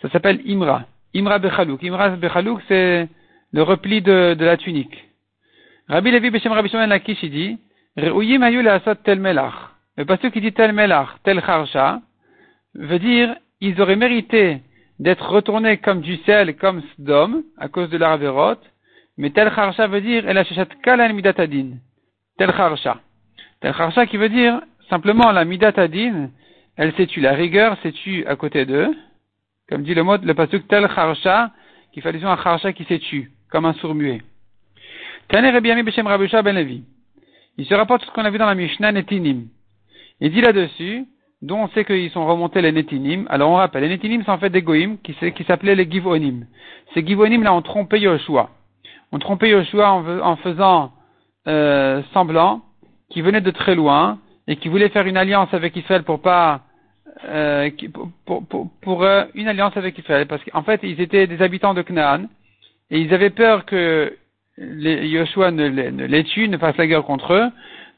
Ça 0.00 0.10
s'appelle 0.10 0.40
Imra. 0.46 0.84
Imra 1.14 1.38
Bechalouk. 1.38 1.82
Imra 1.82 2.10
Bechalouk, 2.10 2.60
c'est 2.68 3.08
le 3.52 3.62
repli 3.62 4.00
de, 4.02 4.34
de, 4.34 4.44
la 4.44 4.56
tunique. 4.56 4.96
Rabbi 5.88 6.10
Levi 6.10 6.30
Beshem 6.30 6.52
Rabbi 6.52 6.68
Shimon 6.68 6.86
Lakish, 6.86 7.24
dit, 7.24 7.58
tel 7.96 9.20
melach. 9.20 9.54
Le 9.96 10.04
pasteur 10.04 10.32
qui 10.32 10.40
dit 10.40 10.52
tel 10.52 10.72
melach, 10.72 11.08
tel 11.24 11.40
charsha, 11.40 12.00
veut 12.74 12.98
dire, 12.98 13.36
ils 13.60 13.80
auraient 13.80 13.96
mérité 13.96 14.62
d'être 14.98 15.28
retournés 15.28 15.78
comme 15.78 16.00
du 16.00 16.16
sel, 16.18 16.56
comme 16.56 16.82
Sdom, 16.94 17.42
à 17.58 17.68
cause 17.68 17.90
de 17.90 18.00
averot, 18.00 18.58
mais 19.18 19.30
tel 19.30 19.52
charsha 19.54 19.86
veut 19.86 20.00
dire, 20.00 20.28
el 20.28 20.42
kalan 20.82 21.12
midatadin. 21.12 21.78
Tel 22.38 22.52
charsha. 22.52 23.00
Tel 23.60 23.74
charsha 23.74 24.06
qui 24.06 24.16
veut 24.16 24.30
dire, 24.30 24.60
simplement, 24.88 25.30
la 25.32 25.44
midatadin, 25.44 26.30
elle 26.76 26.94
s'est 26.94 27.06
tue, 27.06 27.20
la 27.20 27.32
rigueur 27.32 27.76
s'est 27.82 27.92
tue 27.92 28.24
à 28.26 28.36
côté 28.36 28.64
d'eux, 28.64 28.94
comme 29.68 29.82
dit 29.82 29.94
le 29.94 30.02
mot, 30.02 30.16
le 30.16 30.34
pasuk 30.34 30.66
tel 30.68 30.88
charsha, 30.88 31.50
qui 31.92 32.00
fait 32.00 32.08
allusion 32.08 32.30
à 32.30 32.36
charsha 32.42 32.72
qui 32.72 32.84
s'est 32.84 33.00
tue, 33.00 33.30
comme 33.50 33.66
un 33.66 33.74
sourd-muet. 33.74 34.22
Taner 35.28 35.82
Beshem 35.82 36.06
Rabusha 36.06 36.42
Ben 36.42 36.54
Levi. 36.54 36.84
Il 37.58 37.66
se 37.66 37.74
rapporte 37.74 38.04
ce 38.04 38.10
qu'on 38.10 38.24
a 38.24 38.30
vu 38.30 38.38
dans 38.38 38.46
la 38.46 38.54
Mishnah 38.54 38.92
Netinim. 38.92 39.48
Il 40.20 40.32
dit 40.32 40.40
là-dessus, 40.40 41.04
dont 41.42 41.64
on 41.64 41.68
sait 41.68 41.84
qu'ils 41.84 42.10
sont 42.10 42.26
remontés 42.26 42.62
les 42.62 42.72
Netinim. 42.72 43.26
Alors 43.28 43.50
on 43.50 43.56
rappelle, 43.56 43.82
les 43.82 43.88
Netinim 43.88 44.24
sont 44.24 44.32
en 44.32 44.38
fait 44.38 44.50
des 44.50 44.62
Goïm 44.62 44.98
qui, 44.98 45.14
s'appelaient 45.46 45.74
les 45.74 45.90
Givonim. 45.90 46.46
Ces 46.94 47.04
Givonim 47.06 47.42
là 47.42 47.52
ont 47.52 47.62
trompé 47.62 47.98
Yoshua. 47.98 48.50
On 49.10 49.18
trompé 49.18 49.50
Yoshua 49.50 49.92
en, 49.92 50.36
faisant 50.36 50.92
euh, 51.48 52.02
semblant 52.14 52.62
qu'ils 53.10 53.22
venaient 53.22 53.40
de 53.40 53.50
très 53.50 53.74
loin 53.74 54.18
et 54.46 54.56
qui 54.56 54.68
voulaient 54.68 54.88
faire 54.88 55.06
une 55.06 55.16
alliance 55.16 55.52
avec 55.52 55.76
Israël 55.76 56.04
pour 56.04 56.22
pas 56.22 56.62
euh, 57.24 57.70
pour, 58.24 58.44
pour, 58.46 58.70
pour, 58.80 59.04
euh, 59.04 59.24
une 59.34 59.46
alliance 59.46 59.76
avec 59.76 59.98
Israël, 59.98 60.26
parce 60.26 60.42
qu'en 60.44 60.62
fait, 60.62 60.80
ils 60.82 61.00
étaient 61.00 61.26
des 61.26 61.42
habitants 61.42 61.74
de 61.74 61.82
Canaan, 61.82 62.24
et 62.90 63.00
ils 63.00 63.14
avaient 63.14 63.30
peur 63.30 63.64
que 63.64 64.16
Yoshua 64.58 65.50
ne, 65.50 65.68
ne, 65.68 66.04
les 66.06 66.24
tue, 66.24 66.48
ne 66.48 66.58
fasse 66.58 66.76
la 66.76 66.86
guerre 66.86 67.04
contre 67.04 67.32
eux, 67.34 67.50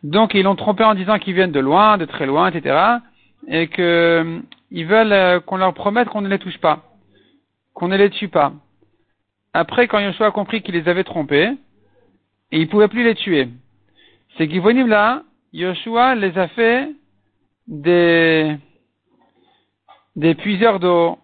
donc 0.02 0.34
ils 0.34 0.42
l'ont 0.42 0.54
trompé 0.54 0.84
en 0.84 0.94
disant 0.94 1.18
qu'ils 1.18 1.34
viennent 1.34 1.52
de 1.52 1.60
loin, 1.60 1.98
de 1.98 2.04
très 2.04 2.26
loin, 2.26 2.50
etc., 2.50 2.76
et 3.48 3.68
qu'ils 3.68 3.84
euh, 3.84 4.40
veulent 4.72 5.12
euh, 5.12 5.40
qu'on 5.40 5.56
leur 5.56 5.74
promette 5.74 6.08
qu'on 6.08 6.20
ne 6.20 6.28
les 6.28 6.38
touche 6.38 6.58
pas, 6.58 6.84
qu'on 7.74 7.88
ne 7.88 7.96
les 7.96 8.10
tue 8.10 8.28
pas. 8.28 8.52
Après, 9.52 9.88
quand 9.88 9.98
Yoshua 9.98 10.26
a 10.26 10.30
compris 10.30 10.62
qu'il 10.62 10.74
les 10.74 10.88
avait 10.88 11.04
trompés, 11.04 11.50
et 12.52 12.58
il 12.58 12.62
ne 12.62 12.70
pouvait 12.70 12.88
plus 12.88 13.04
les 13.04 13.14
tuer, 13.14 13.48
ces 14.38 14.48
Givonim 14.48 14.86
là, 14.86 15.22
Yoshua 15.52 16.14
les 16.14 16.36
a 16.38 16.48
fait 16.48 16.88
des 17.66 18.56
des 20.16 20.34
puiseurs 20.34 20.80
d'eau. 20.80 21.18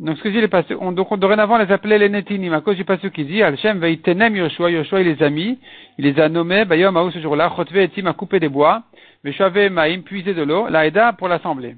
Donc, 0.00 0.16
ce 0.16 0.22
que 0.22 0.28
dit 0.28 0.40
les 0.40 0.46
passés, 0.46 0.76
on, 0.80 0.92
donc, 0.92 1.12
dorénavant, 1.18 1.58
les 1.58 1.72
appelait 1.72 1.98
les 1.98 2.08
netinim, 2.08 2.52
à 2.52 2.60
cause 2.60 2.76
du 2.76 2.84
passé 2.84 3.10
qui 3.10 3.24
dit, 3.24 3.42
Alchem 3.42 3.80
tenem 3.98 4.36
Yoshua, 4.36 4.70
Yoshua, 4.70 5.00
il 5.00 5.08
les 5.08 5.22
a 5.24 5.28
mis, 5.28 5.58
il 5.98 6.04
les 6.04 6.20
a 6.20 6.28
nommés, 6.28 6.64
Bayom, 6.64 6.96
Aou, 6.96 7.10
ce 7.10 7.18
jour-là, 7.18 7.52
Chotve, 7.56 7.78
Etim, 7.78 8.06
a 8.06 8.12
coupé 8.12 8.38
des 8.38 8.48
bois, 8.48 8.84
Meshuave, 9.24 9.70
Maïm, 9.70 10.04
puisé 10.04 10.34
de 10.34 10.42
l'eau, 10.42 10.68
l'Aïda 10.68 11.14
pour 11.14 11.26
l'assemblée. 11.26 11.74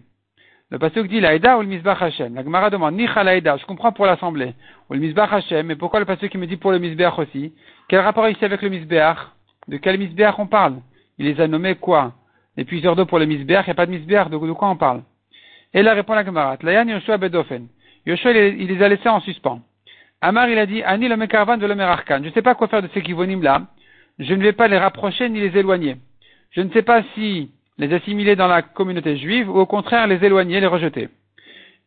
Le 0.69 0.79
passé 0.79 1.03
dit, 1.05 1.19
l'Aïda 1.19 1.57
ou 1.57 1.63
le 1.63 1.69
Misbach 1.69 2.03
Hashem. 2.03 2.35
La 2.35 2.45
Gemara 2.45 2.69
demande, 2.69 2.95
Nicha 2.95 3.25
l'Aïda, 3.25 3.57
je 3.57 3.65
comprends 3.65 3.93
pour 3.93 4.05
l'assemblée, 4.05 4.53
ou 4.91 4.95
le 4.95 5.01
Misbach 5.01 5.33
Hashem, 5.33 5.67
mais 5.67 5.77
pourquoi 5.77 5.99
le 5.99 6.05
passé 6.05 6.29
qui 6.29 6.37
me 6.37 6.47
dit 6.47 6.59
pour 6.59 6.73
le 6.73 6.79
Misbach 6.79 7.19
aussi? 7.19 7.55
Quel 7.89 8.01
rapport 8.01 8.29
ici 8.29 8.45
avec 8.45 8.61
le 8.61 8.69
Misbach? 8.69 9.17
De 9.67 9.79
quel 9.79 9.99
Misbach 9.99 10.39
on 10.39 10.47
parle? 10.47 10.75
Il 11.19 11.25
les 11.25 11.41
a 11.41 11.49
nommés 11.49 11.75
quoi? 11.75 12.13
Les 12.59 12.67
puiseurs 12.67 12.97
d'eau 12.97 13.07
pour 13.07 13.19
le 13.19 13.25
Misbach, 13.25 13.65
il 13.67 13.69
n'y 13.69 13.73
a 13.73 13.75
pas 13.75 13.87
de 13.87 13.93
Misbach, 13.93 14.29
de 14.29 14.37
quoi 14.37 14.69
on 14.69 14.77
parle? 14.77 15.03
Et 15.73 15.83
là 15.83 15.95
répond 15.95 16.15
la 16.15 16.25
Gemara. 16.25 16.59
Tlayan 16.59 16.87
Yoshua 16.87 17.17
Bedofen. 17.17 17.69
Yoshua, 18.07 18.33
il, 18.33 18.67
les 18.67 18.83
a 18.83 18.89
laissés 18.89 19.09
en 19.09 19.21
suspens. 19.21 19.61
Amar, 20.21 20.49
il 20.49 20.59
a 20.59 20.67
dit, 20.67 20.83
Ani 20.83 21.09
le 21.09 21.17
Mekarvan 21.17 21.59
de 21.59 21.67
l'Omerarkan. 21.67 22.19
Je 22.23 22.29
ne 22.29 22.33
sais 22.33 22.43
pas 22.43 22.55
quoi 22.55 22.69
faire 22.69 22.83
de 22.83 22.89
ces 22.93 23.03
kivonim 23.03 23.43
là. 23.43 23.63
Je 24.19 24.35
ne 24.35 24.43
vais 24.43 24.53
pas 24.53 24.69
les 24.69 24.79
rapprocher 24.79 25.29
ni 25.29 25.41
les 25.41 25.59
éloigner. 25.59 25.97
Je 26.51 26.61
ne 26.61 26.71
sais 26.71 26.83
pas 26.83 27.03
si 27.15 27.51
les 27.79 27.93
assimiler 27.95 28.37
dans 28.37 28.49
la 28.49 28.63
communauté 28.63 29.17
juive 29.17 29.49
ou 29.49 29.59
au 29.59 29.67
contraire 29.67 30.07
les 30.07 30.23
éloigner, 30.25 30.61
les 30.61 30.67
rejeter. 30.67 31.09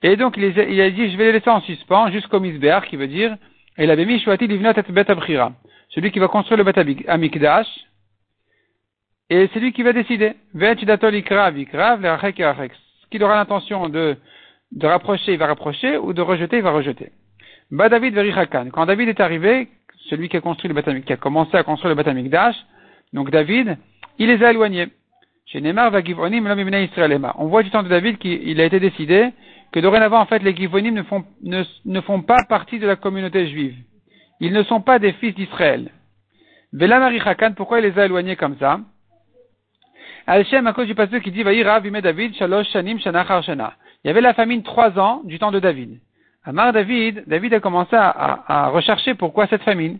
Et 0.02 0.16
donc 0.18 0.36
il, 0.38 0.46
a 0.82 0.90
dit, 0.90 1.12
je 1.12 1.18
vais 1.18 1.26
les 1.26 1.34
laisser 1.34 1.50
en 1.50 1.62
suspens 1.62 2.12
jusqu'au 2.12 2.40
Misbeach, 2.40 2.86
qui 2.90 2.96
veut 2.96 3.08
dire, 3.08 3.38
et 3.78 3.84
il 3.84 3.92
avait 3.92 4.06
mis 4.06 4.20
Shuati 4.20 4.48
Livnot 4.48 4.72
et 4.72 4.92
Bet 4.92 5.06
Celui 5.90 6.12
qui 6.12 6.20
va 6.20 6.28
construire 6.28 6.58
le 6.58 6.64
Bet 6.64 7.08
Amikdash. 7.08 7.68
Et 9.30 9.50
c'est 9.54 9.60
lui 9.60 9.72
qui 9.72 9.84
va 9.84 9.94
décider. 9.94 10.34
Le 10.54 10.74
qu'il 13.10 13.24
aura 13.24 13.36
l'intention 13.36 13.90
de, 13.90 14.18
de 14.74 14.88
rapprocher, 14.88 15.34
il 15.34 15.38
va 15.38 15.48
rapprocher, 15.48 15.98
ou 15.98 16.14
de 16.14 16.22
rejeter, 16.22 16.58
il 16.58 16.64
va 16.64 16.72
rejeter. 16.72 17.12
Ba 17.72 17.90
David 17.90 18.14
Verichakan. 18.14 18.70
Quand 18.72 18.86
David 18.86 19.10
est 19.10 19.20
arrivé, 19.20 19.70
celui 20.10 20.30
qui 20.30 20.38
a 20.38 20.42
construit 20.42 20.72
le 20.72 21.12
a 21.12 21.18
commencé 21.18 21.56
à 21.56 21.64
construire 21.64 21.90
le 21.90 21.96
Batamikdash, 21.96 22.56
donc 23.14 23.30
David, 23.30 23.78
il 24.18 24.28
les 24.28 24.44
a 24.44 24.52
éloignés. 24.52 24.88
Chez 25.46 25.62
Neymar 25.62 25.92
va 25.92 26.02
On 27.38 27.48
voit 27.48 27.64
du 27.64 27.70
temps 27.70 27.84
de 27.84 27.90
David 27.90 28.18
qu'il 28.18 28.60
a 28.60 28.66
été 28.66 28.80
décidé 28.80 29.30
que 29.72 29.80
dorénavant, 29.80 30.20
en 30.20 30.26
fait, 30.26 30.42
les 30.42 30.56
Givonim 30.56 30.94
ne 30.94 31.04
font, 31.04 31.24
ne, 31.44 31.64
ne 31.86 32.02
font 32.02 32.22
pas 32.22 32.44
partie 32.48 32.80
de 32.80 32.88
la 32.88 32.96
communauté 32.96 33.48
juive. 33.48 33.76
Ils 34.40 34.54
ne 34.54 34.64
sont 34.64 34.82
pas 34.82 35.00
des 35.00 35.14
fils 35.14 35.36
d'Israël. 35.36 35.92
Vela 36.72 37.00
Marichakan, 37.00 37.54
pourquoi 37.54 37.80
il 37.80 37.86
les 37.86 38.00
a 38.00 38.06
éloignés 38.06 38.36
comme 38.36 38.58
ça? 38.58 38.80
Al-Shem, 40.26 40.66
à 40.68 40.74
cause 40.74 40.88
du 40.88 40.96
passage 40.96 41.22
qui 41.22 41.32
dit, 41.32 41.44
David, 41.44 42.36
Shalosh, 42.36 42.70
Shanim, 42.70 43.00
Shana, 43.00 43.42
Shana. 43.42 43.74
Il 44.04 44.08
y 44.08 44.12
avait 44.12 44.22
la 44.22 44.34
famine 44.34 44.64
trois 44.64 45.00
ans 45.00 45.22
du 45.24 45.40
temps 45.40 45.52
de 45.52 45.60
David. 45.60 46.00
Amar 46.44 46.74
David, 46.74 47.24
David 47.28 47.54
a 47.54 47.60
commencé 47.60 47.96
à, 47.96 48.44
à, 48.48 48.68
rechercher 48.70 49.16
pourquoi 49.16 49.48
cette 49.48 49.64
famine. 49.64 50.00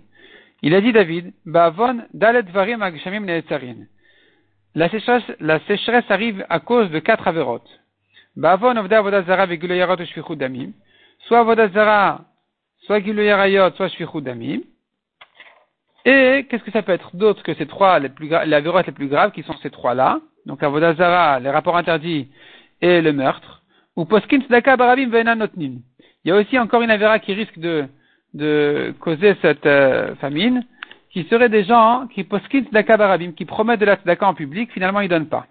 Il 0.62 0.76
a 0.76 0.82
dit 0.82 0.92
David, 0.92 1.34
Bavon, 1.46 2.02
Dalet, 2.14 2.44
Varim, 2.44 2.82
Agshamim, 2.82 3.26
La 4.76 4.90
sécheresse, 4.90 5.24
la 5.40 5.60
sécheresse 5.62 6.10
arrive 6.10 6.46
à 6.50 6.60
cause 6.60 6.90
de 6.92 7.00
quatre 7.00 7.28
avérotes. 7.28 7.70
Bavon, 8.36 8.76
Ovda, 8.76 9.02
Vodazara, 9.02 9.46
Veguloyarot, 9.46 9.98
Shvichud 9.98 10.38
Damim. 10.38 10.72
Soit 11.28 11.44
Vodazara, 11.44 12.26
soit 12.82 13.00
Giloyarayot, 13.00 13.72
soit 13.72 13.88
Shvichud 13.88 14.24
Damim. 14.24 14.62
Et 16.06 16.46
qu'est-ce 16.50 16.64
que 16.64 16.72
ça 16.72 16.82
peut 16.82 16.92
être 16.92 17.16
d'autre 17.16 17.44
que 17.44 17.54
ces 17.54 17.66
trois, 17.66 18.00
les 18.00 18.10
plus 18.10 18.28
les 18.28 18.62
les 18.62 18.92
plus 18.92 19.08
graves, 19.08 19.32
qui 19.32 19.44
sont 19.44 19.56
ces 19.62 19.70
trois-là? 19.70 20.20
Donc 20.46 20.62
Avodazara, 20.62 21.40
les 21.40 21.50
rapports 21.50 21.78
interdits 21.78 22.28
et 22.82 23.02
le 23.02 23.14
meurtre. 23.14 23.63
Ou 23.96 24.06
Poskin 24.06 24.42
Tzedaka 24.42 24.76
Barabim. 24.76 25.12
Il 25.58 25.82
y 26.26 26.32
a 26.32 26.36
aussi 26.36 26.58
encore 26.58 26.82
une 26.82 26.92
avéra 26.92 27.20
qui 27.20 27.34
risque 27.34 27.60
de, 27.60 27.86
de 28.34 28.94
causer 29.00 29.36
cette 29.42 29.66
euh, 29.66 30.16
famine, 30.16 30.66
qui 31.12 31.24
seraient 31.26 31.50
des 31.50 31.64
gens 31.64 32.08
qui 32.08 32.24
Poskin 32.24 32.64
Tzedaka 32.64 32.98
Barabim, 32.98 33.34
qui 33.34 33.46
promettent 33.46 33.80
de 33.80 33.86
la 33.86 33.96
Tzedaka 33.96 34.28
en 34.28 34.34
public, 34.34 34.72
finalement 34.72 35.02
ils 35.02 35.10
donnent 35.10 35.30
pas. 35.30 35.46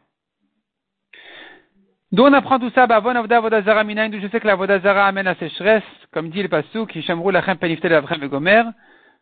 D'où 2.10 2.24
on 2.24 2.32
apprend 2.32 2.58
tout 2.58 2.70
ça, 2.74 2.86
bah, 2.86 2.96
Avda 2.96 3.40
Vodazara 3.40 3.84
Minayin, 3.84 4.10
d'où 4.10 4.20
je 4.20 4.26
sais 4.28 4.40
que 4.40 4.46
la 4.46 4.54
Vodazara 4.54 5.06
amène 5.06 5.26
à 5.26 5.34
sécheresse, 5.36 5.82
comme 6.12 6.28
dit 6.28 6.42
le 6.42 6.48
Passouk, 6.48 6.94
Hishamrou 6.94 7.30
Lachem 7.30 7.56
Peniftel 7.56 7.94
Avrem 7.94 8.22
et 8.22 8.28
Gomer, 8.28 8.64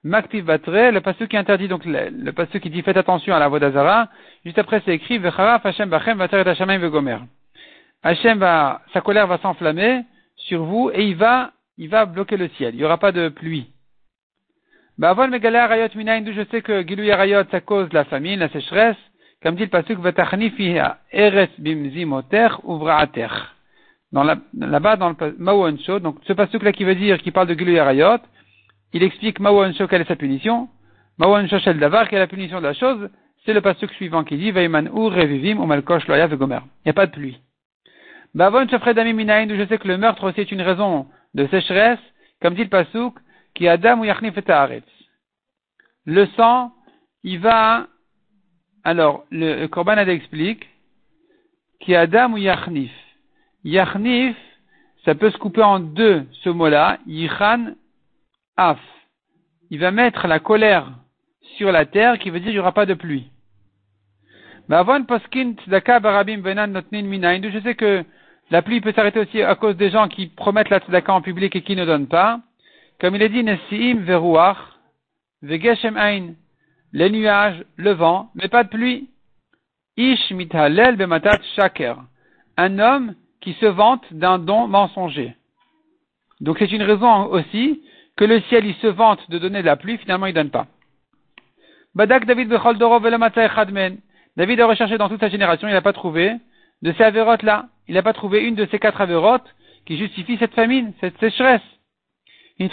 Maktiv 0.02 0.44
Batre, 0.44 0.90
le 0.90 1.00
passage 1.00 1.28
qui 1.28 1.36
interdit, 1.36 1.68
donc 1.68 1.84
le, 1.84 2.08
le 2.10 2.58
qui 2.58 2.70
dit 2.70 2.82
faites 2.82 2.96
attention 2.96 3.34
à 3.34 3.38
la 3.38 3.48
voix 3.48 3.60
d'Azara, 3.60 4.08
juste 4.44 4.58
après 4.58 4.82
c'est 4.84 4.94
écrit 4.94 5.18
Vecharaf 5.18 5.64
Hashem 5.64 5.88
Bachem 5.88 6.18
Vateret 6.18 6.48
Hashemayim 6.48 6.80
Vegomer. 6.80 7.18
Hashem 8.02 8.38
va, 8.38 8.82
sa 8.92 9.00
colère 9.00 9.26
va 9.26 9.38
s'enflammer 9.38 10.02
sur 10.36 10.64
vous 10.64 10.90
et 10.92 11.04
il 11.04 11.16
va, 11.16 11.52
il 11.76 11.88
va 11.88 12.06
bloquer 12.06 12.36
le 12.36 12.48
ciel. 12.56 12.74
Il 12.74 12.78
n'y 12.78 12.84
aura 12.84 12.98
pas 12.98 13.12
de 13.12 13.28
pluie. 13.28 13.70
Bavon 14.98 15.28
Megale 15.28 15.56
Arayot 15.56 15.88
Minayin, 15.94 16.22
d'où 16.22 16.32
je 16.32 16.44
sais 16.50 16.62
que 16.62 16.86
Gilou 16.86 17.10
Arayot, 17.10 17.44
ça 17.50 17.60
cause 17.60 17.92
la 17.92 18.04
famine, 18.04 18.40
la 18.40 18.48
sécheresse, 18.50 18.96
comme 19.42 19.54
dit 19.54 19.64
le 19.64 19.68
pasuk 19.68 19.98
Vatachni 19.98 20.50
Fiha 20.50 20.98
Eres 21.10 21.48
Bimzimoter 21.58 22.48
Uvraater. 22.66 23.28
Dans 24.12 24.24
là-bas, 24.24 24.96
dans 24.96 25.10
le 25.10 25.36
Mawon 25.38 25.76
donc 26.02 26.16
ce 26.26 26.32
pasuk 26.32 26.62
là 26.62 26.72
qui 26.72 26.84
veut 26.84 26.96
dire, 26.96 27.18
qui 27.18 27.30
parle 27.30 27.48
de 27.48 27.54
Gilou 27.54 27.78
Arayot, 27.78 28.18
il 28.92 29.02
explique 29.02 29.38
Mawan 29.40 29.72
quelle 29.72 30.02
est 30.02 30.08
sa 30.08 30.16
punition. 30.16 30.68
Mawan 31.18 31.48
Shel 31.48 31.78
Davar, 31.78 32.08
quelle 32.08 32.18
est 32.18 32.22
la 32.22 32.26
punition 32.26 32.58
de 32.58 32.64
la 32.64 32.74
chose? 32.74 33.08
C'est 33.44 33.52
le 33.52 33.60
passage 33.60 33.90
suivant 33.90 34.24
qui 34.24 34.36
dit 34.36 34.50
Veiman 34.50 34.86
Ur 34.86 35.12
Revivim 35.12 35.64
Malkosh 35.64 36.06
Loya 36.08 36.26
Vegomer. 36.26 36.60
Il 36.84 36.86
n'y 36.86 36.90
a 36.90 36.94
pas 36.94 37.06
de 37.06 37.12
pluie. 37.12 37.38
Bavon 38.34 38.68
Shafredami 38.68 39.12
Minayin, 39.12 39.48
je 39.48 39.66
sais 39.66 39.78
que 39.78 39.88
le 39.88 39.98
meurtre 39.98 40.24
aussi 40.24 40.40
est 40.40 40.52
une 40.52 40.62
raison 40.62 41.06
de 41.34 41.46
sécheresse, 41.48 41.98
comme 42.40 42.54
dit 42.54 42.64
le 42.64 42.70
pasuk, 42.70 43.14
qui 43.54 43.68
Adam 43.68 44.00
ou 44.00 44.04
Yachnif 44.04 44.36
et 44.38 44.82
Le 46.06 46.26
sang, 46.36 46.72
il 47.22 47.40
va, 47.40 47.86
alors, 48.84 49.24
le, 49.30 49.66
Korban 49.66 49.96
explique, 49.98 50.68
qui 51.80 51.94
Adam 51.94 52.32
ou 52.32 52.36
Yachnif. 52.36 52.92
Yachnif, 53.64 54.36
ça 55.04 55.14
peut 55.14 55.30
se 55.30 55.38
couper 55.38 55.62
en 55.62 55.80
deux, 55.80 56.26
ce 56.44 56.50
mot-là, 56.50 56.98
Yichan 57.06 57.74
il 59.70 59.78
va 59.78 59.90
mettre 59.90 60.26
la 60.26 60.38
colère 60.38 60.92
sur 61.56 61.72
la 61.72 61.86
terre, 61.86 62.18
qui 62.18 62.30
veut 62.30 62.40
dire 62.40 62.48
qu'il 62.48 62.56
n'y 62.56 62.60
aura 62.60 62.72
pas 62.72 62.86
de 62.86 62.94
pluie. 62.94 63.30
Je 64.68 64.80
sais 67.62 67.74
que 67.74 68.04
la 68.50 68.62
pluie 68.62 68.80
peut 68.80 68.92
s'arrêter 68.92 69.20
aussi 69.20 69.42
à 69.42 69.54
cause 69.54 69.76
des 69.76 69.90
gens 69.90 70.08
qui 70.08 70.26
promettent 70.26 70.70
la 70.70 70.80
tzedaka 70.80 71.12
en 71.12 71.22
public 71.22 71.54
et 71.54 71.62
qui 71.62 71.76
ne 71.76 71.84
donnent 71.84 72.08
pas. 72.08 72.40
Comme 73.00 73.14
il 73.14 73.22
est 73.22 73.28
dit, 73.28 73.44
Nesiim 73.44 74.00
veruach, 74.00 74.58
vegeshem 75.42 75.96
ein. 75.96 76.34
Les 76.92 77.08
nuages, 77.08 77.64
le 77.76 77.92
vent, 77.92 78.30
mais 78.34 78.48
pas 78.48 78.64
de 78.64 78.68
pluie. 78.68 79.08
Ish 79.96 80.32
mithalel 80.32 80.96
bematat 80.96 81.40
shaker. 81.54 82.02
Un 82.56 82.78
homme 82.80 83.14
qui 83.40 83.52
se 83.54 83.66
vante 83.66 84.04
d'un 84.12 84.38
don 84.38 84.66
mensonger. 84.66 85.36
Donc 86.40 86.56
c'est 86.58 86.72
une 86.72 86.82
raison 86.82 87.26
aussi 87.26 87.82
que 88.16 88.24
le 88.24 88.40
ciel 88.42 88.66
il 88.66 88.74
se 88.76 88.88
vante 88.88 89.30
de 89.30 89.38
donner 89.38 89.60
de 89.60 89.66
la 89.66 89.76
pluie, 89.76 89.98
finalement 89.98 90.26
il 90.26 90.30
ne 90.30 90.34
donne 90.42 90.50
pas. 90.50 90.66
Badak 91.94 92.26
David 92.26 92.48
David 94.36 94.60
a 94.60 94.66
recherché 94.66 94.98
dans 94.98 95.08
toute 95.08 95.20
sa 95.20 95.28
génération, 95.28 95.68
il 95.68 95.72
n'a 95.72 95.82
pas 95.82 95.92
trouvé 95.92 96.34
de 96.82 96.92
ces 96.92 97.02
avérotes 97.02 97.42
là. 97.42 97.66
Il 97.90 97.94
n'a 97.94 98.02
pas 98.04 98.12
trouvé 98.12 98.44
une 98.44 98.54
de 98.54 98.68
ces 98.70 98.78
quatre 98.78 99.00
avérotes 99.00 99.52
qui 99.84 99.98
justifie 99.98 100.36
cette 100.36 100.54
famine, 100.54 100.92
cette 101.00 101.18
sécheresse. 101.18 101.60
Il, 102.60 102.70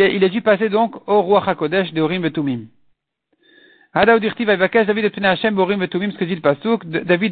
a, 0.00 0.06
il 0.06 0.22
a 0.22 0.28
dû 0.28 0.40
passer 0.40 0.68
donc 0.68 0.94
au 1.08 1.22
roi 1.22 1.42
Hakodesh 1.44 1.92
de 1.92 2.00
Orim 2.00 2.22
Betumim. 2.22 2.66
David 3.92 4.24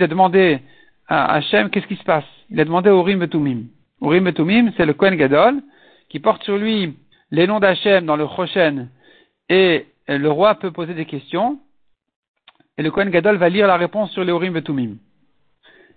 a 0.02 0.06
demandé 0.08 0.58
à 1.06 1.34
Hachem 1.34 1.70
qu'est-ce 1.70 1.86
qui 1.86 1.94
se 1.94 2.02
passe? 2.02 2.24
Il 2.50 2.58
a 2.58 2.64
demandé 2.64 2.90
au 2.90 2.98
Orim 2.98 3.20
Betumim. 3.20 3.66
Orim 4.00 4.24
Betumim, 4.24 4.72
c'est 4.76 4.86
le 4.86 4.92
Kohen 4.92 5.14
Gadol 5.14 5.62
qui 6.08 6.18
porte 6.18 6.42
sur 6.42 6.58
lui 6.58 6.96
les 7.30 7.46
noms 7.46 7.60
d'Hachem 7.60 8.06
dans 8.06 8.16
le 8.16 8.26
Choshen 8.26 8.88
et 9.48 9.86
le 10.08 10.30
roi 10.32 10.56
peut 10.56 10.72
poser 10.72 10.94
des 10.94 11.06
questions 11.06 11.60
et 12.76 12.82
le 12.82 12.90
Kohen 12.90 13.10
Gadol 13.10 13.36
va 13.36 13.48
lire 13.48 13.68
la 13.68 13.76
réponse 13.76 14.10
sur 14.10 14.24
les 14.24 14.32
Orim 14.32 14.52
Betumim. 14.52 14.96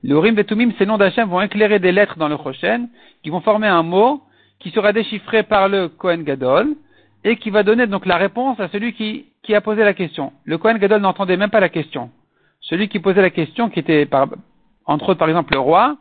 Les 0.04 0.14
Orim 0.14 0.34
Betumim, 0.34 0.72
ces 0.78 0.86
noms 0.86 0.98
d'Hachem 0.98 1.28
vont 1.28 1.42
éclairer 1.42 1.80
des 1.80 1.92
lettres 1.92 2.18
dans 2.18 2.30
le 2.30 2.38
Choshen 2.38 2.90
qui 3.22 3.30
vont 3.30 3.42
former 3.42 3.68
un 3.68 3.84
mot 3.84 4.22
qui 4.60 4.72
sera 4.72 4.94
déchiffré 4.94 5.44
par 5.44 5.68
le 5.68 5.90
Kohen 5.90 6.24
Gadol 6.24 6.76
et 7.24 7.36
qui 7.38 7.50
va 7.50 7.64
donner 7.64 7.86
donc 7.88 8.06
la 8.06 8.18
réponse 8.18 8.60
à 8.60 8.70
celui 8.70 8.94
qui, 8.94 9.26
qui 9.44 9.56
a 9.56 9.62
posé 9.62 9.84
la 9.84 9.94
question. 9.94 10.32
Le 10.46 10.58
Kohen 10.58 10.78
Gadol 10.78 11.02
n'entendait 11.02 11.38
même 11.38 11.50
pas 11.50 11.60
la 11.60 11.70
question. 11.70 12.12
Celui 12.62 12.88
qui 12.88 13.00
posait 13.00 13.22
la 13.22 13.30
question, 13.30 13.70
qui 13.70 13.80
était 13.80 14.06
par, 14.06 14.30
entre 14.86 15.10
autres 15.10 15.20
par 15.20 15.30
exemple 15.30 15.54
le 15.54 15.60
roi, 15.60 15.98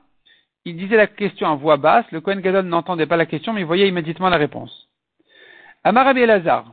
il 0.64 0.76
disait 0.76 0.96
la 0.96 1.06
question 1.06 1.50
à 1.50 1.54
voix 1.54 1.76
basse, 1.76 2.06
le 2.12 2.20
Kohen 2.20 2.40
Gadol 2.40 2.66
n'entendait 2.66 3.06
pas 3.06 3.16
la 3.16 3.26
question, 3.26 3.52
mais 3.52 3.60
il 3.60 3.66
voyait 3.66 3.88
immédiatement 3.88 4.28
la 4.28 4.36
réponse. 4.36 4.88
Amar 5.82 6.16
Elazar. 6.16 6.72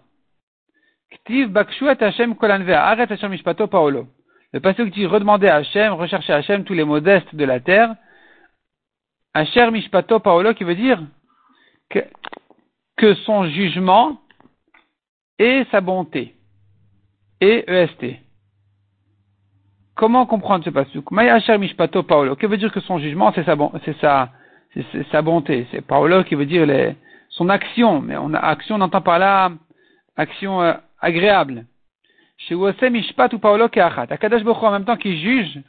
Ktiv 1.12 1.56
Hashem 1.56 2.36
Aret 2.42 3.12
Hashem 3.12 3.32
Mishpato 3.32 3.68
Paolo. 3.68 4.08
Le 4.56 4.62
passage 4.62 4.90
dit 4.92 5.06
redemander 5.06 5.50
à 5.50 5.58
Hashem, 5.58 5.92
rechercher 5.92 6.32
à 6.32 6.38
Hashem 6.38 6.64
tous 6.64 6.74
les 6.74 6.86
modestes 6.86 7.36
de 7.36 7.44
la 7.44 7.60
terre. 7.60 7.94
Hashem 9.34 9.72
Mishpato 9.72 10.22
Paolo 10.22 10.54
qui 10.54 10.64
veut 10.64 10.76
dire 10.76 11.04
que, 11.90 13.14
son 13.26 13.48
jugement 13.50 14.18
et 15.40 15.66
sa 15.72 15.82
bonté. 15.82 16.36
Et 17.42 17.70
EST. 17.70 18.16
Comment 19.94 20.26
comprendre 20.26 20.64
ce 20.64 20.70
pasuk? 20.70 21.12
Maya 21.12 21.38
Mishpato 21.58 22.04
Paolo. 22.04 22.38
Que 22.38 22.48
veut 22.48 22.56
dire 22.56 22.72
que 22.72 22.80
son 22.80 22.98
jugement, 22.98 23.34
c'est 23.34 23.44
sa, 23.44 25.22
bonté? 25.22 25.68
C'est 25.72 25.82
Paolo 25.82 26.24
qui 26.24 26.36
veut 26.36 26.46
dire 26.46 26.96
son 27.28 27.50
action. 27.50 28.00
Mais 28.00 28.16
on 28.16 28.34
action, 28.34 28.76
on 28.76 28.82
entend 28.82 29.02
par 29.02 29.20
là 29.20 29.52
action 30.16 30.62
euh, 30.62 30.76
agréable. 31.02 31.66
Chez 32.38 32.56
Mishpat 32.90 33.34
ou 33.34 33.40
Paolo 33.40 33.70
Keachat. 33.70 34.08
Akadash 34.10 34.44
Boko 34.44 34.66
en 34.66 34.72
même 34.72 34.86
temps 34.86 34.98
qu'il 34.98 35.18
juge 35.18 35.62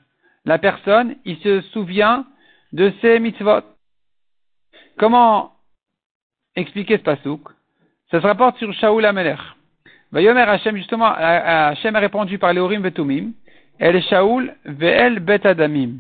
la 0.45 0.59
personne, 0.59 1.17
il 1.25 1.37
se 1.39 1.61
souvient 1.73 2.27
de 2.73 2.93
ses 3.01 3.19
mitzvot. 3.19 3.63
Comment 4.99 5.53
expliquer 6.55 6.99
ce 6.99 7.03
pasuk 7.03 7.41
Ça 8.11 8.21
se 8.21 8.27
rapporte 8.27 8.57
sur 8.59 8.73
Shaul 8.73 9.05
Amelech. 9.05 9.39
Vayomer 10.13 10.43
Hashem, 10.43 10.77
justement, 10.77 11.13
Hashem 11.13 11.97
a 11.97 11.99
répondu 11.99 12.39
par 12.39 12.53
les 12.53 12.61
Urim 12.61 12.81
Betumim. 12.81 13.33
El 13.79 14.01
Shaul 14.03 14.55
ve'el 14.65 15.19
bet 15.21 15.47
adamim. 15.47 15.99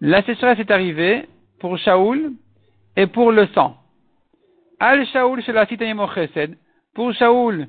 La 0.00 0.22
sécheresse 0.22 0.58
est 0.58 0.70
arrivée 0.70 1.26
pour 1.60 1.78
Shaul 1.78 2.32
et 2.96 3.06
pour 3.06 3.32
le 3.32 3.46
sang. 3.54 3.76
Al 4.80 5.06
Shaul 5.06 5.42
chesed. 5.42 6.58
Pour 6.94 7.12
Shaul, 7.14 7.68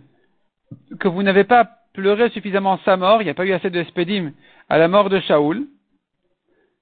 que 1.00 1.08
vous 1.08 1.24
n'avez 1.24 1.44
pas 1.44 1.70
pleuré 1.94 2.30
suffisamment 2.30 2.80
sa 2.86 2.98
mort, 2.98 3.22
il 3.22 3.26
n'y 3.26 3.32
a 3.32 3.34
pas 3.34 3.46
eu 3.46 3.54
assez 3.54 3.70
de 3.70 3.84
spédim 3.84 4.32
à 4.70 4.78
la 4.78 4.88
mort 4.88 5.10
de 5.10 5.20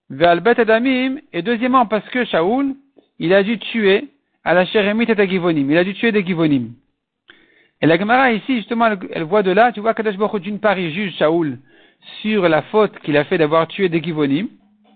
bet 0.10 0.60
adamim. 0.60 1.18
Et 1.32 1.42
deuxièmement, 1.42 1.86
parce 1.86 2.08
que 2.10 2.26
Shaul, 2.26 2.76
il 3.20 3.34
a 3.34 3.44
dû 3.44 3.60
tuer 3.60 4.10
à 4.44 4.54
la 4.54 4.66
Sheremit 4.66 5.06
et 5.10 5.30
Givonim. 5.30 5.70
Il 5.70 5.78
a 5.78 5.84
dû 5.84 5.94
tuer 5.94 6.12
des 6.12 6.26
Givonim. 6.26 6.74
Et 7.82 7.86
la 7.86 7.98
Gemara 7.98 8.32
ici, 8.32 8.58
justement, 8.58 8.90
elle, 9.12 9.24
voit 9.24 9.44
de 9.44 9.52
là, 9.52 9.72
tu 9.72 9.82
vois, 9.82 9.94
Kadosh 9.94 10.18
Baruch 10.18 10.42
d'une 10.42 10.60
part, 10.60 10.80
il 10.80 10.94
juge 10.94 11.16
Shaul 11.18 11.60
sur 12.22 12.48
la 12.48 12.62
faute 12.64 12.98
qu'il 13.00 13.18
a 13.18 13.24
fait 13.26 13.38
d'avoir 13.38 13.68
tué 13.68 13.90
des 13.90 14.02
Givonim, 14.02 14.48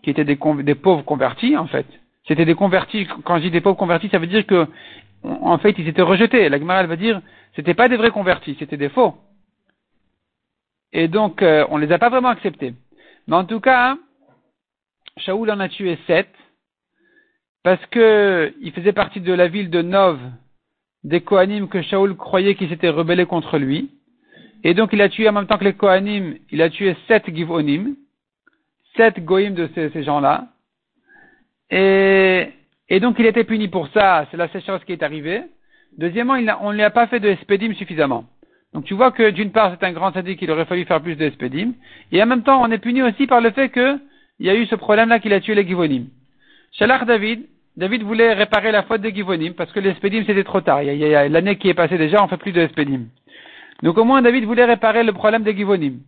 qui 0.03 0.09
étaient 0.09 0.25
des, 0.25 0.35
pauvres 0.35 1.03
convertis, 1.03 1.57
en 1.57 1.67
fait. 1.67 1.85
C'était 2.27 2.45
des 2.45 2.55
convertis, 2.55 3.07
quand 3.23 3.37
je 3.37 3.43
dis 3.43 3.51
des 3.51 3.61
pauvres 3.61 3.77
convertis, 3.77 4.09
ça 4.09 4.19
veut 4.19 4.27
dire 4.27 4.45
que, 4.45 4.67
en 5.23 5.57
fait, 5.57 5.75
ils 5.77 5.87
étaient 5.87 6.01
rejetés. 6.01 6.49
La 6.49 6.59
Gemara, 6.59 6.83
va 6.83 6.95
dire, 6.95 7.21
c'était 7.55 7.73
pas 7.73 7.89
des 7.89 7.97
vrais 7.97 8.11
convertis, 8.11 8.55
c'était 8.59 8.77
des 8.77 8.89
faux. 8.89 9.15
Et 10.93 11.07
donc, 11.07 11.41
euh, 11.41 11.65
on 11.69 11.77
les 11.77 11.91
a 11.91 11.99
pas 11.99 12.09
vraiment 12.09 12.29
acceptés. 12.29 12.73
Mais 13.27 13.35
en 13.35 13.45
tout 13.45 13.59
cas, 13.59 13.97
Shaoul 15.17 15.51
en 15.51 15.59
a 15.59 15.69
tué 15.69 15.97
sept, 16.07 16.29
parce 17.63 17.85
que 17.87 18.53
il 18.61 18.71
faisait 18.71 18.93
partie 18.93 19.19
de 19.19 19.33
la 19.33 19.47
ville 19.47 19.69
de 19.69 19.81
Nov, 19.81 20.19
des 21.03 21.21
Kohanim 21.21 21.67
que 21.67 21.81
Shaoul 21.81 22.15
croyait 22.15 22.55
qu'ils 22.55 22.69
s'étaient 22.69 22.89
rebellés 22.89 23.25
contre 23.25 23.57
lui. 23.57 23.91
Et 24.63 24.73
donc 24.73 24.91
il 24.93 25.01
a 25.01 25.09
tué 25.09 25.27
en 25.29 25.33
même 25.33 25.47
temps 25.47 25.57
que 25.57 25.63
les 25.63 25.73
Kohanim, 25.73 26.37
il 26.51 26.61
a 26.61 26.69
tué 26.69 26.95
sept 27.07 27.33
Givonim, 27.33 27.95
sept 28.95 29.23
Goïm 29.23 29.53
de 29.53 29.69
ces, 29.75 30.03
gens-là. 30.03 30.47
Et, 31.69 32.49
et, 32.89 32.99
donc 32.99 33.15
il 33.19 33.25
était 33.25 33.43
puni 33.43 33.67
pour 33.67 33.87
ça, 33.89 34.25
c'est 34.31 34.37
la 34.37 34.47
sécheresse 34.49 34.83
qui 34.85 34.93
est 34.93 35.03
arrivée. 35.03 35.41
Deuxièmement, 35.97 36.35
il 36.35 36.53
on 36.61 36.71
ne 36.71 36.75
lui 36.75 36.83
a 36.83 36.89
pas 36.89 37.07
fait 37.07 37.19
de 37.19 37.29
Espedim 37.29 37.73
suffisamment. 37.73 38.25
Donc 38.73 38.85
tu 38.85 38.93
vois 38.93 39.11
que 39.11 39.29
d'une 39.29 39.51
part 39.51 39.73
c'est 39.73 39.85
un 39.85 39.91
grand 39.91 40.13
sadique 40.13 40.39
qu'il 40.39 40.51
aurait 40.51 40.65
fallu 40.65 40.85
faire 40.85 41.01
plus 41.01 41.15
de 41.15 41.25
Espedim, 41.25 41.71
et 42.11 42.21
en 42.21 42.25
même 42.25 42.43
temps 42.43 42.61
on 42.61 42.71
est 42.71 42.77
puni 42.77 43.01
aussi 43.01 43.25
par 43.25 43.41
le 43.41 43.51
fait 43.51 43.69
qu'il 43.69 43.99
y 44.39 44.49
a 44.49 44.55
eu 44.55 44.65
ce 44.65 44.75
problème-là 44.75 45.19
qu'il 45.19 45.33
a 45.33 45.39
tué 45.39 45.55
les 45.55 45.65
Givonim. 45.65 46.07
Shalach 46.73 47.05
David, 47.05 47.47
David 47.77 48.03
voulait 48.03 48.33
réparer 48.33 48.71
la 48.71 48.83
faute 48.83 49.01
des 49.01 49.13
Givonim 49.13 49.53
parce 49.53 49.71
que 49.71 49.79
l'Espedim 49.79 50.23
c'était 50.25 50.43
trop 50.43 50.61
tard. 50.61 50.83
Il 50.83 50.95
y 50.95 51.15
a, 51.15 51.29
l'année 51.29 51.55
qui 51.57 51.69
est 51.69 51.73
passée 51.73 51.97
déjà, 51.97 52.23
on 52.23 52.27
fait 52.27 52.37
plus 52.37 52.51
de 52.51 52.61
Espedim. 52.61 53.05
Donc 53.83 53.97
au 53.97 54.03
moins 54.03 54.21
David 54.21 54.45
voulait 54.45 54.65
réparer 54.65 55.03
le 55.03 55.13
problème 55.13 55.43
des 55.43 55.55
Givonim. 55.55 55.99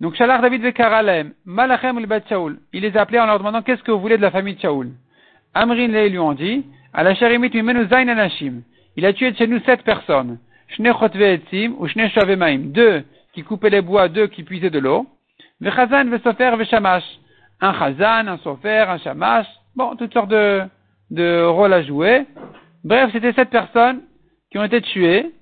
Donc 0.00 0.14
Shalach 0.14 0.42
David 0.42 0.62
Vekaralem, 0.62 1.32
Malachem 1.46 1.98
le 1.98 2.06
Shaul. 2.28 2.58
Il 2.72 2.82
les 2.82 2.96
a 2.96 3.02
appelés 3.02 3.20
en 3.20 3.26
leur 3.26 3.38
demandant 3.38 3.62
qu'est-ce 3.62 3.82
que 3.82 3.92
vous 3.92 4.00
voulez 4.00 4.18
de 4.18 4.22
la 4.22 4.30
famille 4.30 4.54
de 4.54 4.60
Shaul? 4.60 4.90
Amrin 5.54 5.88
les 5.88 6.08
lui 6.08 6.18
ont 6.18 6.32
dit, 6.32 6.64
à 6.92 7.02
la. 7.02 7.12
Il 8.96 9.06
a 9.06 9.12
tué 9.12 9.32
de 9.32 9.36
chez 9.36 9.46
nous 9.46 9.60
sept 9.60 9.82
personnes. 9.82 10.38
Shne 10.68 10.92
ou 11.78 11.88
Shne 11.88 12.08
Shavemaim. 12.10 12.72
Deux 12.72 13.04
qui 13.32 13.42
coupaient 13.42 13.70
les 13.70 13.80
bois, 13.80 14.08
deux 14.08 14.26
qui 14.28 14.42
puisaient 14.42 14.70
de 14.70 14.78
l'eau. 14.78 15.06
Vechazan 15.60 16.06
Vesofer 16.06 16.56
Veshamash. 16.56 17.04
Un 17.60 17.72
Chazan, 17.72 18.28
un 18.28 18.38
Sofer, 18.38 18.84
un 18.88 18.98
Shamash. 18.98 19.46
Bon, 19.74 19.96
toutes 19.96 20.12
sortes 20.12 20.30
de, 20.30 20.62
de 21.10 21.44
rôle 21.44 21.72
à 21.72 21.82
jouer. 21.82 22.26
Bref, 22.84 23.10
c'était 23.12 23.32
sept 23.32 23.50
personnes 23.50 24.02
qui 24.50 24.58
ont 24.58 24.64
été 24.64 24.80
tuées 24.82 25.32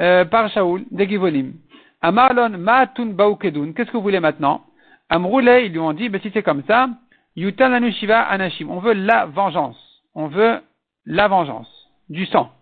euh, 0.00 0.24
par 0.24 0.50
Shaoul, 0.50 0.84
des 0.90 1.08
Givonim. 1.08 1.52
Amarlon 2.02 2.50
Ma'atun 2.58 3.06
Baukedun, 3.06 3.72
qu'est-ce 3.72 3.90
que 3.90 3.96
vous 3.96 4.02
voulez 4.02 4.20
maintenant? 4.20 4.64
Amroulé, 5.08 5.66
ils 5.66 5.72
lui 5.72 5.78
ont 5.78 5.92
dit, 5.92 6.08
ben, 6.08 6.20
si 6.20 6.30
c'est 6.34 6.42
comme 6.42 6.62
ça, 6.66 6.88
Yutan 7.36 7.72
Anushiva 7.72 8.20
Anashim, 8.22 8.70
on 8.70 8.78
veut 8.80 8.94
la 8.94 9.26
vengeance. 9.26 9.76
On 10.14 10.26
veut 10.26 10.60
la 11.06 11.28
vengeance, 11.28 11.68
du 12.08 12.26
sang. 12.26 12.52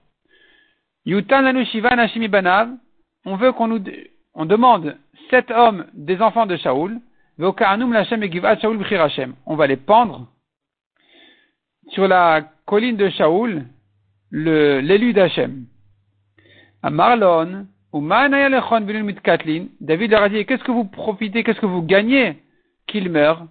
Yutan 1.04 1.44
Anushiva 1.44 1.88
Anashim 1.88 2.22
Ibanav, 2.22 2.70
on 3.24 3.36
veut 3.36 3.52
qu'on 3.52 3.68
nous, 3.68 3.82
on 4.34 4.46
demande 4.46 4.96
sept 5.30 5.50
hommes 5.50 5.86
des 5.94 6.20
enfants 6.20 6.46
de 6.46 6.56
Shaoul, 6.56 7.00
on 9.46 9.56
va 9.56 9.66
les 9.66 9.76
pendre 9.76 10.28
sur 11.88 12.06
la 12.06 12.42
colline 12.66 12.96
de 12.96 13.08
Shaoul, 13.08 13.64
l'élu 14.30 15.12
d'Hachem. 15.12 15.64
À 16.82 16.90
Marlon, 16.90 17.66
ou 17.92 18.06
David 19.80 20.14
a 20.14 20.28
dit, 20.28 20.46
qu'est-ce 20.46 20.64
que 20.64 20.70
vous 20.70 20.84
profitez, 20.84 21.42
qu'est-ce 21.42 21.60
que 21.60 21.66
vous 21.66 21.82
gagnez 21.82 22.36
qu'il 22.86 23.10
meure? 23.10 23.46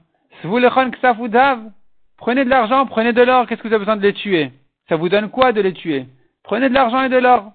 Prenez 2.17 2.45
de 2.45 2.49
l'argent, 2.49 2.85
prenez 2.85 3.13
de 3.13 3.21
l'or, 3.21 3.47
qu'est-ce 3.47 3.61
que 3.61 3.67
vous 3.67 3.73
avez 3.73 3.85
besoin 3.85 3.97
de 3.97 4.01
les 4.01 4.13
tuer? 4.13 4.51
Ça 4.87 4.95
vous 4.95 5.09
donne 5.09 5.29
quoi 5.29 5.51
de 5.51 5.61
les 5.61 5.73
tuer? 5.73 6.05
Prenez 6.43 6.69
de 6.69 6.73
l'argent 6.73 7.03
et 7.03 7.09
de 7.09 7.17
l'or. 7.17 7.51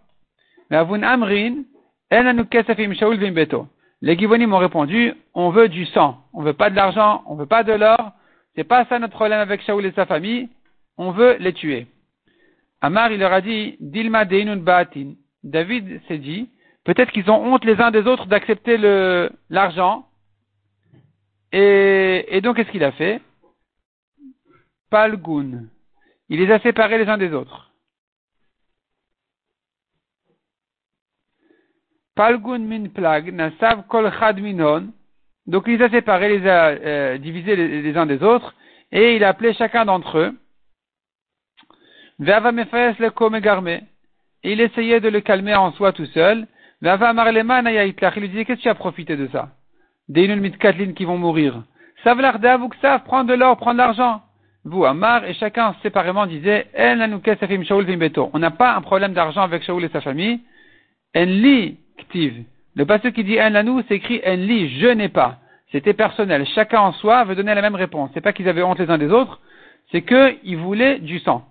Les 4.03 4.19
Givonim 4.19 4.53
ont 4.53 4.59
répondu, 4.59 5.15
on 5.35 5.51
veut 5.51 5.69
du 5.69 5.87
sang, 5.87 6.25
on 6.33 6.43
veut 6.43 6.53
pas 6.53 6.71
de 6.71 6.77
l'argent, 6.77 7.23
on 7.27 7.37
veut 7.37 7.47
pas 7.47 7.63
de 7.65 7.73
l'or, 7.73 8.13
c'est 8.55 8.65
pas 8.65 8.85
ça 8.87 8.99
notre 8.99 9.15
problème 9.15 9.41
avec 9.41 9.63
Shaoul 9.63 9.87
et 9.87 9.93
sa 9.93 10.07
famille, 10.07 10.49
on 10.99 11.11
veut 11.11 11.37
les 11.41 11.53
tuer. 11.53 11.87
Amar, 12.81 13.11
il 13.13 13.21
leur 13.21 13.33
a 13.33 13.41
dit, 13.41 13.77
Dilma 13.81 14.27
Deinun 14.27 14.57
Baatin. 14.57 15.15
David 15.43 16.03
s'est 16.07 16.19
dit, 16.19 16.51
peut-être 16.85 17.13
qu'ils 17.13 17.31
ont 17.31 17.43
honte 17.43 17.65
les 17.65 17.81
uns 17.81 17.91
des 17.91 18.07
autres 18.07 18.27
d'accepter 18.27 18.77
l'argent. 19.49 20.07
Et, 21.57 22.41
donc, 22.41 22.57
qu'est-ce 22.57 22.71
qu'il 22.73 22.83
a 22.83 22.91
fait? 22.91 23.23
Palgun. 24.91 25.67
Il 26.29 26.41
les 26.41 26.51
a 26.51 26.59
séparés 26.59 26.99
les 26.99 27.09
uns 27.09 27.17
des 27.17 27.33
autres. 27.33 27.71
Palgun 32.17 32.59
min 32.59 32.89
plag, 32.89 33.33
nasav 33.33 33.87
kol 33.87 34.11
chad 34.19 34.41
minon. 34.41 34.93
Donc 35.47 35.65
il 35.69 35.77
les 35.77 35.85
a 35.85 35.91
séparés, 35.91 36.39
les 36.39 36.49
a 36.49 36.69
euh, 36.71 37.19
divisés 37.19 37.55
les, 37.55 37.97
uns 37.97 38.07
des 38.07 38.23
autres, 38.23 38.55
et 38.91 39.15
il 39.15 39.23
a 39.23 39.29
appelé 39.29 39.53
chacun 39.55 39.85
d'entre 39.85 40.19
eux. 40.19 40.37
Vava 42.19 42.51
mefes 42.51 42.99
le 42.99 43.11
komegarme. 43.11 43.69
Et 43.69 44.53
il 44.53 44.61
essayait 44.61 45.01
de 45.01 45.09
le 45.09 45.21
calmer 45.21 45.55
en 45.55 45.73
soi 45.73 45.93
tout 45.93 46.07
seul. 46.07 46.49
Vava 46.81 47.13
marleman 47.13 47.69
il 47.69 47.95
lui 48.21 48.29
disait, 48.29 48.45
qu'est-ce 48.45 48.59
que 48.59 48.63
tu 48.63 48.69
as 48.69 48.75
profité 48.75 49.17
de 49.17 49.29
ça? 49.29 49.51
Des 50.09 50.29
mitkatlin 50.29 50.93
qui 50.93 51.05
vont 51.05 51.19
mourir. 51.19 51.63
Savlarda 52.03 52.59
savent 52.83 53.05
prendre 53.05 53.31
de 53.31 53.35
l'or, 53.35 53.57
prendre 53.57 53.75
de 53.75 53.79
l'argent. 53.79 54.23
Vous, 54.65 54.85
Amar, 54.85 55.25
et 55.27 55.35
chacun 55.35 55.75
séparément 55.83 56.27
disait, 56.27 56.67
on 56.79 58.39
n'a 58.39 58.51
pas 58.51 58.75
un 58.75 58.81
problème 58.81 59.13
d'argent 59.13 59.43
avec 59.43 59.63
Shaul 59.63 59.85
et 59.85 59.89
sa 59.91 60.01
famille. 60.01 60.41
Enli 61.15 61.79
ktiv. 61.99 62.45
Le 62.75 62.87
passage 62.87 63.13
qui 63.13 63.25
dit 63.25 63.41
En 63.41 63.51
lanou 63.51 63.83
s'écrit 63.89 64.21
Enli, 64.27 64.81
je 64.81 64.89
n'ai 64.89 65.09
pas. 65.09 65.39
C'était 65.71 65.93
personnel. 65.93 66.47
Chacun 66.55 66.81
en 66.81 66.93
soi 66.93 67.25
veut 67.25 67.35
donner 67.35 67.55
la 67.55 67.63
même 67.63 67.75
réponse. 67.75 68.11
C'est 68.15 68.21
pas 68.21 68.33
qu'ils 68.33 68.49
avaient 68.49 68.63
honte 68.63 68.79
les 68.79 68.91
uns 68.91 68.99
des 68.99 69.11
autres, 69.11 69.41
c'est 69.93 70.03
qu'ils 70.03 70.57
voulaient 70.57 70.99
du 70.99 71.19
sang. 71.21 71.47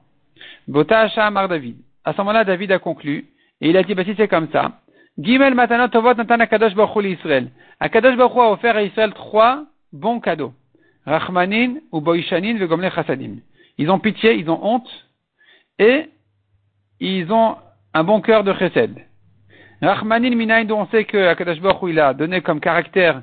Bota 0.67 1.07
Amar 1.17 1.47
David. 1.47 1.77
À 2.05 2.13
ce 2.13 2.17
moment-là, 2.17 2.43
David 2.43 2.71
a 2.71 2.79
conclu, 2.79 3.25
et 3.61 3.69
il 3.69 3.77
a 3.77 3.83
dit, 3.83 3.93
bah 3.95 4.03
si 4.03 4.13
c'est 4.17 4.27
comme 4.27 4.49
ça, 4.51 4.79
Gimel 5.19 5.53
matanot 5.53 5.89
tovot 5.89 6.15
natan 6.15 6.41
akadosh 6.41 6.73
baruch 6.73 7.05
Israël. 7.05 7.49
Akadosh 7.79 8.15
baruch 8.15 8.37
a 8.37 8.51
offert 8.51 8.75
à 8.75 8.83
Israël 8.83 9.13
trois 9.13 9.65
bons 9.91 10.19
cadeaux. 10.19 10.53
Rachmanin 11.05 11.75
ou 11.91 12.01
Boishanin 12.01 12.57
vegomle 12.57 12.89
chassadim. 12.91 13.37
Ils 13.77 13.89
ont 13.91 13.99
pitié, 13.99 14.35
ils 14.35 14.49
ont 14.49 14.59
honte, 14.63 14.89
et 15.77 16.09
ils 16.99 17.31
ont 17.31 17.57
un 17.93 18.03
bon 18.03 18.21
cœur 18.21 18.43
de 18.43 18.53
chesed. 18.53 18.95
Rachmanin 19.81 20.63
dont 20.65 20.81
on 20.81 20.87
sait 20.87 21.05
que 21.05 21.17
Akadosh 21.27 21.59
Baruch 21.59 21.89
il 21.89 21.99
a 21.99 22.13
donné 22.13 22.41
comme 22.41 22.59
caractère 22.59 23.21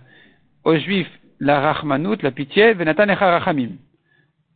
aux 0.65 0.77
juifs 0.77 1.11
la 1.41 1.59
rachmanout, 1.59 2.23
la 2.23 2.31
pitié, 2.31 2.75
venatan 2.75 3.07
rachamim. 3.15 3.71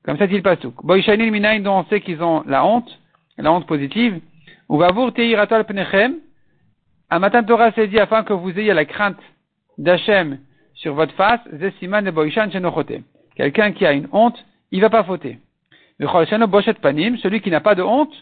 Comme 0.05 0.19
ça 0.19 0.27
dit 0.27 0.37
le 0.37 0.43
pasuk. 0.43 0.75
Boishanin 0.85 1.61
dont 1.61 1.79
on 1.79 1.85
sait 1.87 2.01
qu'ils 2.01 2.23
ont 2.23 2.45
la 2.47 2.65
honte, 2.65 3.01
la 3.39 3.51
honte 3.51 3.67
positive. 3.67 4.21
Ou 4.69 4.79
vavour 4.79 5.13
teiratol 5.13 5.65
pnechem. 5.65 6.21
À 7.15 7.21
matin 7.21 7.45
Torah 7.45 7.71
s'est 7.71 7.87
dit 7.87 8.01
afin 8.01 8.25
que 8.25 8.33
vous 8.33 8.59
ayez 8.59 8.75
la 8.75 8.85
crainte 8.85 9.23
d'Hachem 9.79 10.41
sur 10.75 10.95
votre 10.95 11.15
face, 11.15 11.39
zesiman 11.61 12.11
boishan. 12.11 12.49
Quelqu'un 13.37 13.71
qui 13.71 13.87
a 13.87 13.93
une 13.93 14.09
honte, 14.11 14.45
il 14.73 14.81
va 14.81 14.91
pas 14.91 15.05
fauter. 15.05 15.39
panim, 16.83 17.17
celui 17.19 17.41
qui 17.41 17.53
n'a 17.53 17.61
pas 17.61 17.77
de 17.77 17.83
honte, 17.83 18.13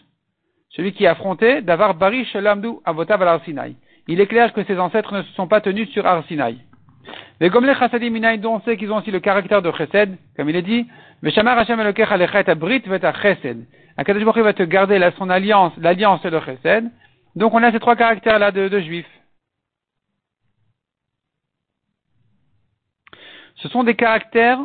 celui 0.69 0.93
qui 0.93 1.05
est 1.05 1.07
affronté, 1.07 1.63
d'avoir 1.63 1.95
bari 1.95 2.23
shelamdu 2.25 2.67
avotav 2.85 3.23
al. 3.23 3.41
Il 4.07 4.21
est 4.21 4.27
clair 4.27 4.53
que 4.53 4.63
ses 4.63 4.77
ancêtres 4.77 5.11
ne 5.11 5.23
se 5.23 5.33
sont 5.33 5.47
pas 5.47 5.59
tenus 5.59 5.89
sur 5.89 6.05
Arsinaï. 6.05 6.59
Mais 7.41 7.49
comme 7.49 7.65
les 7.65 7.73
chassadim 7.73 8.37
dont 8.37 8.57
on 8.57 8.61
sait 8.61 8.77
qu'ils 8.77 8.91
ont 8.91 8.97
aussi 8.97 9.09
le 9.09 9.21
caractère 9.21 9.63
de 9.63 9.71
chesed, 9.71 10.19
comme 10.37 10.49
il 10.49 10.55
est 10.55 10.61
dit, 10.61 10.85
Veshamar 11.23 11.57
Hashem 11.57 11.79
elokech 11.79 12.11
alechet 12.11 12.47
abrit 12.47 12.83
vet 12.85 13.11
chesed. 13.23 13.65
Akadosh 13.97 14.23
Baruch 14.23 14.43
va 14.43 14.53
te 14.53 14.61
garder 14.61 14.99
son 15.17 15.31
alliance, 15.31 15.73
l'alliance 15.77 16.23
et 16.25 16.29
le. 16.29 16.39
Donc 17.35 17.53
on 17.53 17.63
a 17.63 17.71
ces 17.71 17.79
trois 17.79 17.95
caractères-là 17.95 18.51
de, 18.51 18.67
de 18.67 18.79
juifs. 18.79 19.09
Ce 23.55 23.69
sont 23.69 23.83
des 23.83 23.95
caractères 23.95 24.59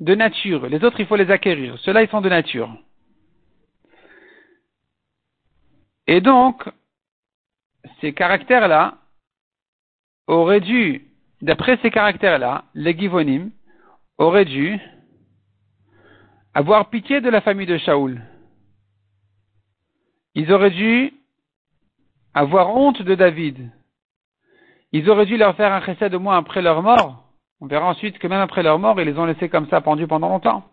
de 0.00 0.14
nature. 0.14 0.66
Les 0.66 0.82
autres, 0.82 0.98
il 1.00 1.06
faut 1.06 1.16
les 1.16 1.30
acquérir. 1.30 1.78
Ceux-là, 1.80 2.02
ils 2.02 2.08
sont 2.08 2.20
de 2.20 2.28
nature. 2.28 2.74
Et 6.06 6.20
donc, 6.20 6.68
ces 8.00 8.12
caractères-là 8.12 8.98
auraient 10.26 10.60
dû, 10.60 11.06
d'après 11.42 11.78
ces 11.82 11.90
caractères-là, 11.90 12.64
les 12.74 12.98
Givonim 12.98 13.50
auraient 14.18 14.44
dû 14.44 14.78
avoir 16.54 16.90
pitié 16.90 17.20
de 17.20 17.30
la 17.30 17.40
famille 17.40 17.66
de 17.66 17.78
Shaoul. 17.78 18.20
Ils 20.34 20.52
auraient 20.52 20.70
dû 20.70 21.12
avoir 22.34 22.76
honte 22.76 23.02
de 23.02 23.14
David. 23.14 23.70
Ils 24.92 25.08
auraient 25.08 25.26
dû 25.26 25.36
leur 25.36 25.54
faire 25.56 25.72
un 25.72 25.80
chesed 25.82 26.14
au 26.14 26.20
moins 26.20 26.36
après 26.36 26.62
leur 26.62 26.82
mort. 26.82 27.24
On 27.60 27.66
verra 27.66 27.86
ensuite 27.86 28.18
que 28.18 28.26
même 28.26 28.40
après 28.40 28.62
leur 28.62 28.78
mort, 28.78 29.00
ils 29.00 29.06
les 29.06 29.18
ont 29.18 29.26
laissés 29.26 29.48
comme 29.48 29.68
ça 29.68 29.80
pendus 29.80 30.06
pendant 30.06 30.28
longtemps. 30.28 30.64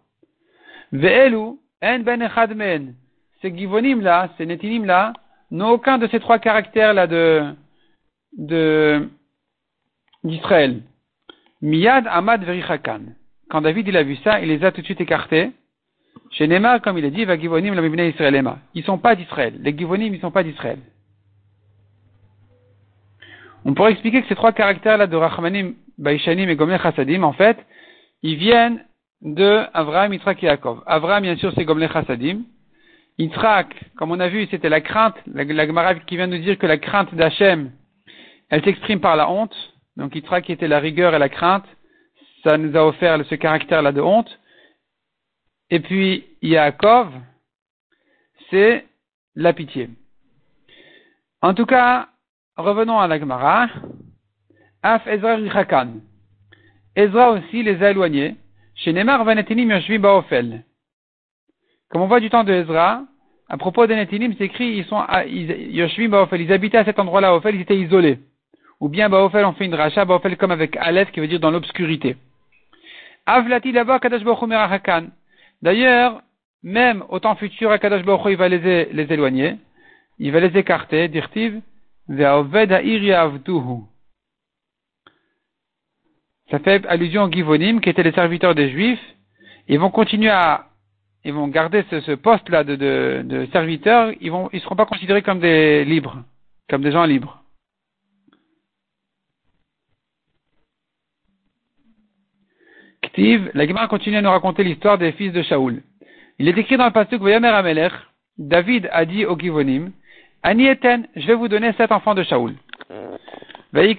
Ve'elu, 0.91 1.57
en 1.83 1.99
ben 1.99 2.21
echad 2.21 2.57
Ces 3.41 3.55
givonim 3.55 4.01
là, 4.01 4.29
ces 4.37 4.45
netinim 4.45 4.85
là, 4.85 5.13
n'ont 5.51 5.71
aucun 5.71 5.97
de 5.97 6.07
ces 6.07 6.19
trois 6.19 6.39
caractères 6.39 6.93
là 6.93 7.07
de, 7.07 7.53
de, 8.37 9.09
d'Israël. 10.23 10.81
Miyad 11.61 12.07
Amad 12.07 12.43
Verichakan. 12.43 13.01
Quand 13.49 13.61
David 13.61 13.87
il 13.87 13.97
a 13.97 14.03
vu 14.03 14.15
ça, 14.17 14.39
il 14.39 14.49
les 14.49 14.63
a 14.63 14.71
tout 14.71 14.81
de 14.81 14.85
suite 14.85 15.01
écartés. 15.01 15.51
Chez 16.31 16.47
Nema, 16.47 16.79
comme 16.79 16.97
il 16.97 17.05
a 17.05 17.09
dit, 17.09 17.25
va 17.25 17.37
Givonim 17.37 17.73
la 17.73 18.05
Israël 18.05 18.43
Ils 18.73 18.83
sont 18.83 18.97
pas 18.97 19.15
d'Israël. 19.15 19.55
Les 19.59 19.77
Givonim, 19.77 20.13
ils 20.13 20.19
sont 20.19 20.31
pas 20.31 20.43
d'Israël. 20.43 20.79
On 23.67 23.73
pourrait 23.73 23.91
expliquer 23.91 24.21
que 24.21 24.29
ces 24.29 24.35
trois 24.35 24.53
caractères-là 24.53 25.07
de 25.07 25.17
Rachmanim, 25.17 25.75
Baishanim 25.97 26.49
et 26.49 26.55
Gomel 26.55 26.81
Chassadim, 26.81 27.23
en 27.23 27.33
fait, 27.33 27.57
ils 28.23 28.37
viennent 28.37 28.81
de 29.21 29.65
Avraham, 29.73 30.13
Yitzhak 30.13 30.41
et 30.41 30.45
Yaakov. 30.45 30.83
Avraham, 30.85 31.23
bien 31.23 31.35
sûr, 31.35 31.51
c'est 31.53 31.65
Gomel 31.65 31.91
Chassadim. 31.91 32.43
Yitzhak, 33.17 33.75
comme 33.97 34.11
on 34.11 34.21
a 34.21 34.29
vu, 34.29 34.47
c'était 34.49 34.69
la 34.69 34.79
crainte, 34.79 35.15
la, 35.27 35.43
la 35.43 35.95
qui 35.95 36.15
vient 36.15 36.27
nous 36.27 36.37
dire 36.37 36.57
que 36.57 36.65
la 36.65 36.77
crainte 36.77 37.13
d'Hachem, 37.13 37.71
elle 38.49 38.63
s'exprime 38.63 39.01
par 39.01 39.17
la 39.17 39.29
honte. 39.29 39.55
Donc 39.97 40.15
Yitzhak 40.15 40.49
était 40.49 40.69
la 40.69 40.79
rigueur 40.79 41.13
et 41.13 41.19
la 41.19 41.27
crainte, 41.27 41.65
ça 42.45 42.57
nous 42.57 42.73
a 42.77 42.85
offert 42.85 43.19
ce 43.25 43.35
caractère-là 43.35 43.91
de 43.91 43.99
honte. 43.99 44.39
Et 45.71 45.81
puis 45.81 46.23
Yaakov, 46.41 47.09
c'est 48.49 48.85
la 49.35 49.51
pitié. 49.51 49.89
En 51.41 51.53
tout 51.53 51.65
cas, 51.65 52.07
revenons 52.57 52.99
à 52.99 53.07
la 53.07 53.19
Gemara. 53.19 53.67
Af 54.83 55.07
Ezra 55.07 55.35
Richakan. 55.35 56.01
Ezra 56.95 57.31
aussi 57.31 57.63
les 57.63 57.81
a 57.83 57.91
éloignés. 57.91 58.35
Chez 58.75 58.93
Nemar 58.93 59.23
Vanetinim 59.23 59.71
Yoshvi 59.71 59.97
Baofel. 59.97 60.63
Comme 61.89 62.01
on 62.01 62.07
voit 62.07 62.19
du 62.19 62.29
temps 62.29 62.43
de 62.43 62.53
Ezra, 62.53 63.03
à 63.49 63.57
propos 63.57 63.87
des 63.87 63.95
Netinim, 63.95 64.33
c'est 64.37 64.45
écrit, 64.45 64.77
ils 64.77 64.85
sont 64.85 65.01
Yoshvi 65.25 66.07
Baofel, 66.07 66.41
ils 66.41 66.51
habitaient 66.51 66.77
à 66.77 66.85
cet 66.85 66.99
endroit-là, 66.99 67.31
Baofel, 67.31 67.55
ils 67.55 67.61
étaient 67.61 67.77
isolés. 67.77 68.19
Ou 68.81 68.89
bien 68.89 69.09
Baofel, 69.09 69.45
on 69.45 69.53
fait 69.53 69.65
une 69.65 69.73
racha, 69.73 70.03
Baofel 70.03 70.37
comme 70.37 70.51
avec 70.51 70.75
Aleph, 70.77 71.11
qui 71.11 71.21
veut 71.21 71.27
dire 71.27 71.39
dans 71.39 71.49
l'obscurité. 71.49 72.17
Avlati 73.25 73.71
d'abord 73.71 73.99
Kadash. 73.99 74.23
D'ailleurs, 75.61 76.21
même 76.61 77.03
au 77.09 77.19
temps 77.19 77.35
futur, 77.35 77.77
Kadash 77.79 78.03
Baruch 78.03 78.31
il 78.31 78.37
va 78.37 78.49
les, 78.49 78.85
les 78.85 79.13
éloigner, 79.13 79.55
il 80.19 80.31
va 80.31 80.39
les 80.39 80.57
écarter, 80.57 81.07
dirtiv, 81.07 81.61
ça 86.49 86.59
fait 86.59 86.85
allusion 86.87 87.23
aux 87.23 87.31
Givonim, 87.31 87.81
qui 87.81 87.89
étaient 87.89 88.03
les 88.03 88.13
serviteurs 88.13 88.55
des 88.55 88.69
Juifs. 88.69 89.03
Ils 89.67 89.79
vont 89.79 89.91
continuer 89.91 90.29
à, 90.29 90.67
ils 91.25 91.33
vont 91.33 91.49
garder 91.49 91.83
ce, 91.89 92.15
poste-là 92.15 92.63
de, 92.63 92.75
de, 92.75 93.45
serviteurs. 93.51 94.13
Ils 94.21 94.31
vont, 94.31 94.49
ils 94.53 94.61
seront 94.61 94.77
pas 94.77 94.85
considérés 94.85 95.21
comme 95.21 95.39
des 95.39 95.83
libres, 95.83 96.23
comme 96.69 96.81
des 96.81 96.91
gens 96.91 97.03
libres. 97.03 97.43
Ktiv, 103.01 103.51
la 103.53 103.67
Gemara 103.67 103.87
continue 103.87 104.17
à 104.17 104.21
nous 104.21 104.29
raconter 104.29 104.63
l'histoire 104.63 104.97
des 104.97 105.11
fils 105.11 105.33
de 105.33 105.43
Shaoul. 105.43 105.83
Il 106.39 106.47
est 106.47 106.57
écrit 106.57 106.77
dans 106.77 106.85
le 106.85 107.17
Vayomer 107.17 107.49
Amelech, 107.49 107.91
David 108.37 108.87
a 108.91 109.05
dit 109.05 109.25
aux 109.25 109.37
Givonim, 109.37 109.91
Ani 110.47 110.65
eten, 110.65 111.07
je 111.13 111.27
vais 111.27 111.33
vous 111.33 111.49
donner 111.49 111.73
sept 111.73 111.91
enfants 111.91 112.15
de 112.15 112.23
Shaoul. 112.23 112.55
Ben 113.73 113.93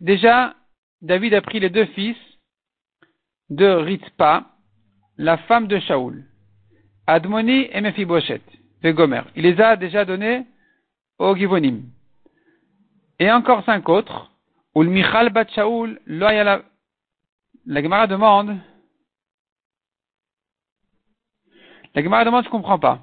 Déjà, 0.00 0.54
David 1.02 1.34
a 1.34 1.40
pris 1.40 1.58
les 1.58 1.70
deux 1.70 1.86
fils 1.86 2.16
de 3.50 3.66
Ritzpa, 3.66 4.44
la 5.18 5.36
femme 5.36 5.66
de 5.66 5.80
Shaoul. 5.80 6.22
Admoni 7.08 7.66
et 7.72 7.80
Mephiboshet, 7.80 8.42
Gomer. 8.84 9.22
Il 9.34 9.42
les 9.42 9.60
a 9.60 9.74
déjà 9.74 10.04
donnés 10.04 10.46
au 11.18 11.34
Givonim. 11.34 11.82
Et 13.18 13.32
encore 13.32 13.64
cinq 13.64 13.88
autres, 13.88 14.30
où 14.76 14.84
le 14.84 14.90
Michal 14.90 15.30
Bat 15.30 15.48
Shaul, 15.56 15.98
la, 16.06 16.62
la 17.66 17.82
Gemara 17.82 18.06
demande, 18.06 18.60
la 21.94 22.02
Gemara 22.02 22.24
demande, 22.24 22.44
je 22.44 22.50
comprends 22.50 22.78
pas. 22.78 23.00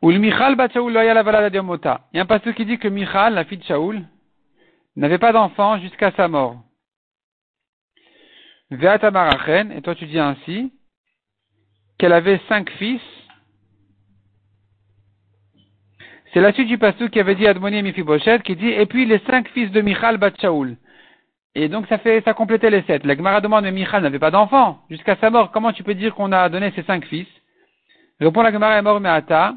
Ou 0.00 0.10
Michal 0.10 0.56
Bat 0.56 0.72
Shaul, 0.72 0.92
la 0.92 1.04
Il 1.04 2.16
y 2.16 2.18
a 2.18 2.22
un 2.22 2.26
passage 2.26 2.54
qui 2.54 2.66
dit 2.66 2.78
que 2.78 2.88
Michal, 2.88 3.34
la 3.34 3.44
fille 3.44 3.58
de 3.58 3.64
Shaul, 3.64 4.02
n'avait 4.96 5.18
pas 5.18 5.32
d'enfant 5.32 5.78
jusqu'à 5.78 6.10
sa 6.12 6.26
mort. 6.28 6.62
Veata 8.70 9.10
Marachen, 9.10 9.70
et 9.70 9.82
toi 9.82 9.94
tu 9.94 10.06
dis 10.06 10.18
ainsi, 10.18 10.72
qu'elle 11.98 12.12
avait 12.12 12.40
cinq 12.48 12.70
fils, 12.70 13.02
C'est 16.32 16.40
la 16.40 16.52
suite 16.52 16.68
du 16.68 16.78
passage 16.78 17.10
qui 17.10 17.20
avait 17.20 17.34
dit 17.34 17.46
Admoni 17.46 17.76
et 17.76 17.82
Mifiboshet, 17.82 18.40
qui 18.40 18.56
dit, 18.56 18.68
et 18.68 18.86
puis 18.86 19.04
les 19.04 19.18
cinq 19.26 19.48
fils 19.50 19.70
de 19.70 19.82
Michal 19.82 20.16
bat 20.16 20.32
Shaul. 20.40 20.76
Et 21.54 21.68
donc 21.68 21.86
ça 21.88 21.98
fait, 21.98 22.22
ça 22.22 22.34
complétait 22.34 22.70
les 22.70 22.82
sept. 22.82 23.04
La 23.04 23.16
Gemara 23.16 23.40
demande, 23.40 23.64
mais 23.64 23.72
Michal 23.72 24.02
n'avait 24.02 24.18
pas 24.18 24.30
d'enfant. 24.30 24.80
Jusqu'à 24.88 25.16
sa 25.16 25.30
mort, 25.30 25.50
comment 25.50 25.72
tu 25.72 25.82
peux 25.82 25.94
dire 25.94 26.14
qu'on 26.14 26.32
a 26.32 26.48
donné 26.48 26.70
ses 26.72 26.82
cinq 26.84 27.04
fils? 27.06 27.28
Répond 28.20 28.42
la 28.42 28.52
Gemara 28.52 28.78
est 28.78 28.82
mort 28.82 29.00
Meata, 29.00 29.54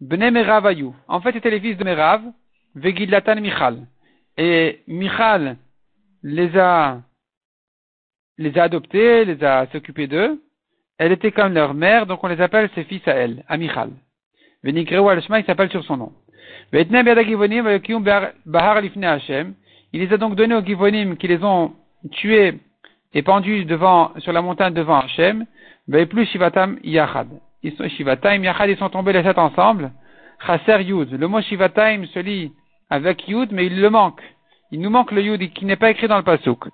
Bne 0.00 0.30
Merav 0.30 0.66
Ayou. 0.66 0.94
En 1.08 1.20
fait, 1.20 1.32
c'était 1.32 1.50
les 1.50 1.60
fils 1.60 1.76
de 1.76 1.84
Merav, 1.84 2.22
Vegidlatan 2.74 3.40
Michal. 3.40 3.86
Et 4.36 4.82
Michal 4.86 5.56
les 6.22 6.56
a, 6.56 6.98
les 8.38 8.56
a 8.58 8.62
adoptés, 8.64 9.24
les 9.24 9.42
a 9.42 9.66
s'occupés 9.72 10.06
d'eux. 10.06 10.40
Elle 10.98 11.12
était 11.12 11.32
comme 11.32 11.52
leur 11.52 11.74
mère, 11.74 12.06
donc 12.06 12.22
on 12.22 12.28
les 12.28 12.40
appelle 12.40 12.70
ses 12.74 12.84
fils 12.84 13.06
à 13.06 13.12
elle, 13.12 13.44
à 13.48 13.56
Michal. 13.56 13.90
Venikreu 14.62 15.08
al 15.08 15.22
il 15.22 15.44
s'appelle 15.44 15.70
sur 15.70 15.84
son 15.84 15.96
nom. 15.96 16.12
Il 19.92 20.00
les 20.00 20.12
a 20.12 20.16
donc 20.16 20.34
donnés 20.34 20.54
aux 20.54 20.64
Givonim 20.64 21.16
qui 21.16 21.28
les 21.28 21.42
ont 21.42 21.72
tués 22.10 22.58
et 23.14 23.22
pendus 23.22 23.64
devant, 23.64 24.12
sur 24.18 24.32
la 24.32 24.42
montagne 24.42 24.74
devant 24.74 25.00
Hachem. 25.00 25.46
plus 26.10 26.26
Shivatam 26.26 26.78
Yachad. 26.82 27.28
Ils 27.62 27.74
sont, 27.76 27.88
Shivatam 27.88 28.44
Yachad, 28.44 28.70
ils 28.70 28.76
sont 28.76 28.90
tombés 28.90 29.12
les 29.12 29.22
sept 29.22 29.38
ensemble. 29.38 29.92
Chaser 30.46 30.82
Yud. 30.82 31.12
Le 31.12 31.28
mot 31.28 31.40
Shivatam 31.40 32.04
se 32.06 32.18
lit 32.18 32.52
avec 32.90 33.26
Yud, 33.28 33.52
mais 33.52 33.66
il 33.66 33.80
le 33.80 33.90
manque. 33.90 34.22
Il 34.70 34.80
nous 34.80 34.90
manque 34.90 35.12
le 35.12 35.22
Yud 35.22 35.52
qui 35.52 35.64
n'est 35.64 35.76
pas 35.76 35.90
écrit 35.90 36.08
dans 36.08 36.18
le 36.18 36.24
Pasuk. 36.24 36.64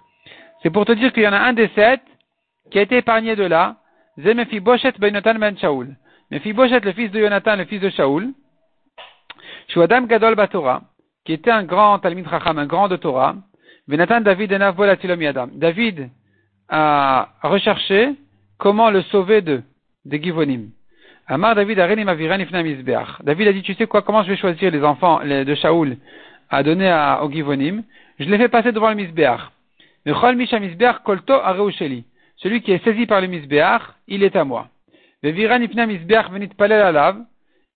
C'est 0.62 0.70
pour 0.70 0.85
te 0.85 0.92
dire 0.92 1.12
qu'il 1.12 1.22
y 1.22 1.29
en 1.29 1.33
a 1.33 1.38
un 1.38 1.53
des 1.53 1.68
sept 1.68 2.03
qui 2.70 2.79
a 2.79 2.83
été 2.83 2.98
épargné 2.98 3.37
de 3.37 3.44
là. 3.44 3.77
Zemefi 4.18 4.61
Boshet 4.61 4.92
Beinotan 4.98 5.35
Ben 5.35 5.57
Shaul. 5.59 5.96
Mais 6.33 6.38
Fiboshet, 6.38 6.81
le 6.81 6.92
fils 6.92 7.11
de 7.11 7.20
Jonathan, 7.20 7.57
le 7.57 7.66
fils 7.66 7.83
de 7.83 7.90
Shaoul, 7.90 8.33
Shuadam 9.68 10.07
Gadol 10.07 10.35
Batora, 10.35 10.81
qui 11.24 11.32
était 11.32 11.50
un 11.50 11.64
grand 11.64 11.98
Talmid 11.98 12.28
Chacham, 12.28 12.58
un 12.58 12.66
grand 12.66 12.88
de 12.88 12.96
Torah, 12.96 13.37
Venatan 13.88 14.20
David 14.20 14.52
Adam. 14.52 15.48
David 15.52 16.11
a 16.68 17.28
recherché 17.42 18.14
comment 18.58 18.90
le 18.90 19.02
sauver 19.02 19.42
de, 19.42 19.62
des 20.04 20.22
Givonim. 20.22 20.70
Amar 21.26 21.54
David 21.54 21.78
Arenim 21.78 22.08
Ifna 22.08 22.62
David 23.22 23.48
a 23.48 23.52
dit, 23.52 23.62
tu 23.62 23.74
sais 23.74 23.87
quoi, 23.87 24.02
comment 24.02 24.22
je 24.22 24.30
vais 24.30 24.37
choisir 24.37 24.70
les 24.70 24.82
enfants 24.82 25.20
de 25.24 25.54
Shaoul 25.54 25.96
à 26.50 26.62
donner 26.62 26.88
à, 26.88 27.22
aux 27.24 27.30
Givonim? 27.30 27.82
Je 28.18 28.28
les 28.28 28.38
fais 28.38 28.48
passer 28.48 28.72
devant 28.72 28.90
le 28.90 28.96
Mizbeach. 28.96 29.40
Misha 30.04 30.58
Kolto 31.04 31.35
Celui 32.37 32.62
qui 32.62 32.72
est 32.72 32.85
saisi 32.85 33.06
par 33.06 33.20
le 33.20 33.28
Mizbeach, 33.28 33.82
il 34.08 34.22
est 34.22 34.35
à 34.37 34.44
moi. 34.44 34.68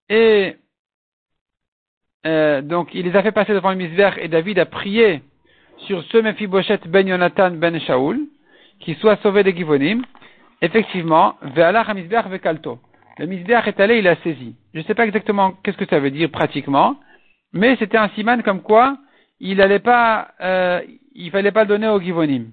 Et 0.09 0.57
euh, 2.27 2.61
donc 2.61 2.93
il 2.93 3.07
les 3.07 3.17
a 3.17 3.23
fait 3.23 3.33
passer 3.33 3.55
devant 3.55 3.73
le 3.73 4.19
et 4.19 4.29
David 4.29 4.59
a 4.59 4.67
prié 4.67 5.23
sur 5.87 6.03
ce 6.05 6.19
Mephiboshet 6.19 6.81
ben 6.87 7.07
Yonatan 7.07 7.53
ben 7.53 7.79
Shaoul, 7.81 8.19
qui 8.81 8.95
soit 8.95 9.17
sauvé 9.23 9.45
des 9.45 9.55
Givonim. 9.55 10.03
Effectivement, 10.61 11.37
Ve'alach 11.43 11.89
ve'kalto. 11.95 12.81
Le 13.19 13.27
misbeach 13.27 13.67
est 13.67 13.81
allé, 13.81 13.99
il 13.99 14.09
a 14.09 14.17
saisi. 14.17 14.57
Je 14.75 14.81
ne 14.81 14.85
sais 14.85 14.95
pas 14.95 15.07
exactement 15.07 15.53
qu'est-ce 15.63 15.77
que 15.77 15.87
ça 15.87 16.01
veut 16.01 16.11
dire 16.11 16.31
pratiquement, 16.31 16.97
mais 17.53 17.77
c'était 17.79 17.97
un 17.97 18.09
siman 18.11 18.43
comme 18.43 18.63
quoi 18.63 18.99
il 19.39 19.61
allait 19.61 19.79
pas, 19.79 20.29
euh, 20.41 20.81
il 21.15 21.31
fallait 21.31 21.53
pas 21.53 21.63
le 21.63 21.69
donner 21.69 21.89
aux 21.89 22.01
Givonim. 22.01 22.51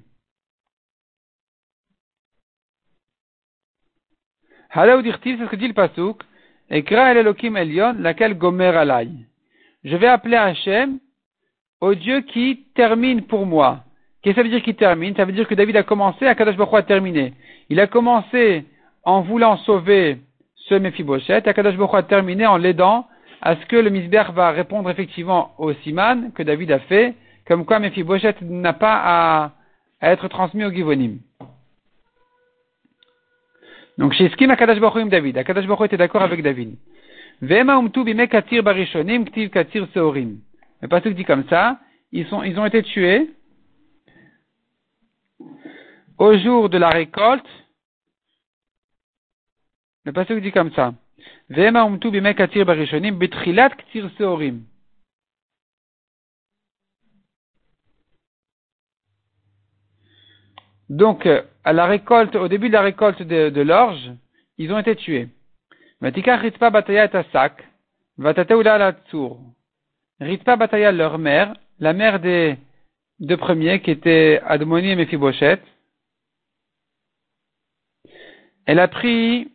c'est 4.73 4.81
ce 4.81 5.49
que 5.49 5.55
dit 5.55 5.67
le 5.67 5.73
Pasuk, 5.73 6.21
Ekra 6.69 7.11
el 7.11 7.17
Elohim 7.17 7.57
Elion, 7.57 7.95
laquelle 7.99 8.37
Gomer. 8.37 8.71
Je 9.83 9.95
vais 9.97 10.07
appeler 10.07 10.37
Hachem 10.37 10.99
au 11.81 11.93
Dieu 11.93 12.21
qui 12.21 12.65
termine 12.75 13.23
pour 13.23 13.45
moi. 13.45 13.83
Qu'est-ce 14.21 14.35
que 14.35 14.41
ça 14.41 14.43
veut 14.43 14.49
dire 14.49 14.63
qui 14.63 14.75
termine? 14.75 15.15
Ça 15.15 15.25
veut 15.25 15.33
dire 15.33 15.47
que 15.47 15.55
David 15.55 15.75
a 15.75 15.83
commencé, 15.83 16.25
Akadosh 16.25 16.55
Baruch 16.55 16.75
a 16.75 16.83
terminé. 16.83 17.33
Il 17.69 17.79
a 17.81 17.87
commencé 17.87 18.63
en 19.03 19.21
voulant 19.21 19.57
sauver 19.57 20.19
ce 20.55 20.75
Mephiboshet, 20.75 21.47
Akadosh 21.47 21.75
Baruch 21.75 21.95
a 21.95 22.03
terminé 22.03 22.47
en 22.47 22.55
l'aidant 22.55 23.05
à 23.41 23.57
ce 23.57 23.65
que 23.65 23.75
le 23.75 23.89
Misber 23.89 24.23
va 24.33 24.51
répondre 24.51 24.89
effectivement 24.89 25.53
au 25.57 25.73
Siman 25.73 26.31
que 26.31 26.43
David 26.43 26.71
a 26.71 26.79
fait, 26.79 27.15
comme 27.45 27.65
quoi 27.65 27.79
Mephiboshet 27.79 28.35
n'a 28.41 28.71
pas 28.71 29.01
à, 29.03 29.51
être 30.01 30.29
transmis 30.29 30.63
au 30.63 30.71
Givonim. 30.71 31.17
Donc, 33.97 34.13
chez 34.13 34.29
Skim 34.29 34.49
Akadash 34.51 34.79
Baruch 34.79 35.09
David. 35.09 35.37
Akadash 35.37 35.67
Baruch 35.67 35.87
était 35.87 35.97
d'accord 35.97 36.21
avec 36.21 36.41
David. 36.41 36.77
Vema 37.41 37.77
umtu 37.77 38.03
bime 38.05 38.27
katir 38.27 38.61
barishonim 38.63 39.25
ktiv 39.25 39.49
katir 39.49 39.87
seorim. 39.93 40.41
Le 40.81 40.87
pasuk 40.87 41.13
dit 41.15 41.25
comme 41.25 41.47
ça. 41.49 41.79
Ils 42.11 42.27
sont, 42.27 42.43
ils 42.43 42.59
ont 42.59 42.65
été 42.65 42.83
tués 42.83 43.31
au 46.17 46.37
jour 46.37 46.69
de 46.69 46.77
la 46.77 46.89
récolte. 46.89 47.49
Le 50.05 50.13
pasuk 50.13 50.41
dit 50.41 50.51
comme 50.51 50.71
ça. 50.73 50.93
Vema 51.49 51.83
umtu 51.83 52.11
bime 52.11 52.33
katir 52.33 52.65
barishonim 52.65 53.17
betrilat 53.17 53.69
ktir 53.69 54.09
seorim. 54.17 54.63
Donc, 60.89 61.25
euh, 61.25 61.41
à 61.63 61.73
la 61.73 61.85
récolte, 61.85 62.35
au 62.35 62.47
début 62.47 62.67
de 62.67 62.73
la 62.73 62.81
récolte 62.81 63.21
de, 63.23 63.61
l'orge, 63.61 64.11
ils 64.57 64.71
ont 64.71 64.77
été 64.77 64.95
tués. 64.95 65.27
Matika 66.03 66.35
Ritpa 66.35 66.69
Bataya 66.69 67.05
et 67.05 67.15
Asak, 67.15 67.63
Vatateula 68.17 68.77
la 68.77 68.91
Tsour. 68.91 69.39
Ritpa 70.19 70.57
Bataya, 70.57 70.91
leur 70.91 71.17
mère, 71.17 71.55
la 71.79 71.93
mère 71.93 72.19
des 72.19 72.57
deux 73.21 73.37
premiers, 73.37 73.81
qui 73.81 73.91
étaient 73.91 74.41
Admoni 74.45 74.89
et 74.89 74.95
Mephiboshet, 74.97 75.61
elle 78.65 78.79
a 78.79 78.89
pris 78.89 79.49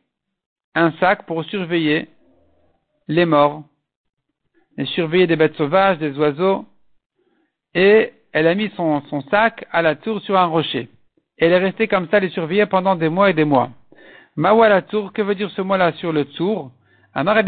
un 0.74 0.92
sac 0.92 1.26
pour 1.26 1.44
surveiller 1.44 2.08
les 3.08 3.26
morts, 3.26 3.64
et 4.78 4.86
surveiller 4.86 5.26
des 5.26 5.36
bêtes 5.36 5.56
sauvages, 5.56 5.98
des 5.98 6.16
oiseaux, 6.18 6.64
et 7.74 8.14
elle 8.32 8.46
a 8.46 8.54
mis 8.54 8.70
son, 8.70 9.02
son 9.10 9.20
sac 9.28 9.66
à 9.70 9.82
la 9.82 9.96
tour 9.96 10.22
sur 10.22 10.38
un 10.38 10.46
rocher 10.46 10.88
elle 11.38 11.52
est 11.52 11.58
restée 11.58 11.86
comme 11.86 12.08
ça, 12.08 12.18
les 12.18 12.30
surveiller 12.30 12.66
pendant 12.66 12.96
des 12.96 13.08
mois 13.08 13.30
et 13.30 13.32
des 13.32 13.44
mois. 13.44 13.70
Mawala 14.38 14.82
tour, 14.82 15.12
que 15.12 15.20
veut 15.20 15.34
dire 15.34 15.50
ce 15.50 15.60
mot-là 15.60 15.92
sur 15.94 16.12
le 16.12 16.24
tour 16.24 16.70
Amar 17.12 17.42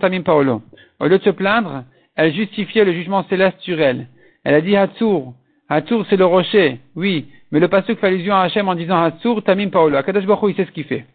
Tamim 0.00 0.22
Paolo. 0.22 0.62
Au 1.00 1.06
lieu 1.06 1.18
de 1.18 1.24
se 1.24 1.30
plaindre, 1.30 1.84
elle 2.14 2.34
justifiait 2.34 2.84
le 2.84 2.92
jugement 2.92 3.24
céleste 3.24 3.58
sur 3.60 3.80
elle. 3.80 4.06
Elle 4.44 4.54
a 4.54 4.60
dit 4.60 4.76
Hatsur. 4.76 5.32
Hatsur, 5.68 6.04
c'est 6.10 6.16
le 6.16 6.26
rocher. 6.26 6.80
Oui, 6.94 7.30
mais 7.50 7.58
le 7.58 7.68
pasuk 7.68 7.98
fait 7.98 8.08
allusion 8.08 8.34
à 8.34 8.42
Hachem 8.42 8.68
en 8.68 8.74
disant 8.74 9.02
Hatsur 9.02 9.42
Tamim 9.42 9.70
Paolo. 9.70 9.96
Akadash 9.96 10.26
Baruch 10.26 10.52
il 10.52 10.56
sait 10.56 10.66
ce 10.66 10.72
qu'il 10.72 10.84
fait. 10.84 11.06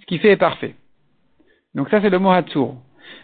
Ce 0.00 0.06
qu'il 0.06 0.20
fait 0.20 0.32
est 0.32 0.36
parfait. 0.36 0.74
Donc 1.74 1.88
ça, 1.88 2.00
c'est 2.02 2.10
le 2.10 2.18
mot 2.18 2.30
Hatsur. 2.30 2.74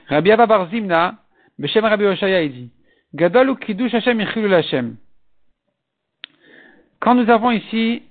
Rabbi 0.08 0.32
Abba 0.32 0.46
Barzimna, 0.46 1.16
Beshem 1.58 1.84
Rabbi 1.84 2.06
Oshaya, 2.06 2.42
il 2.42 2.52
dit 2.52 2.70
Gadol 3.14 3.56
Kiddush 3.58 3.94
Hashem 3.94 4.96
quand 7.00 7.14
nous 7.14 7.30
avons 7.30 7.50
ici, 7.50 8.02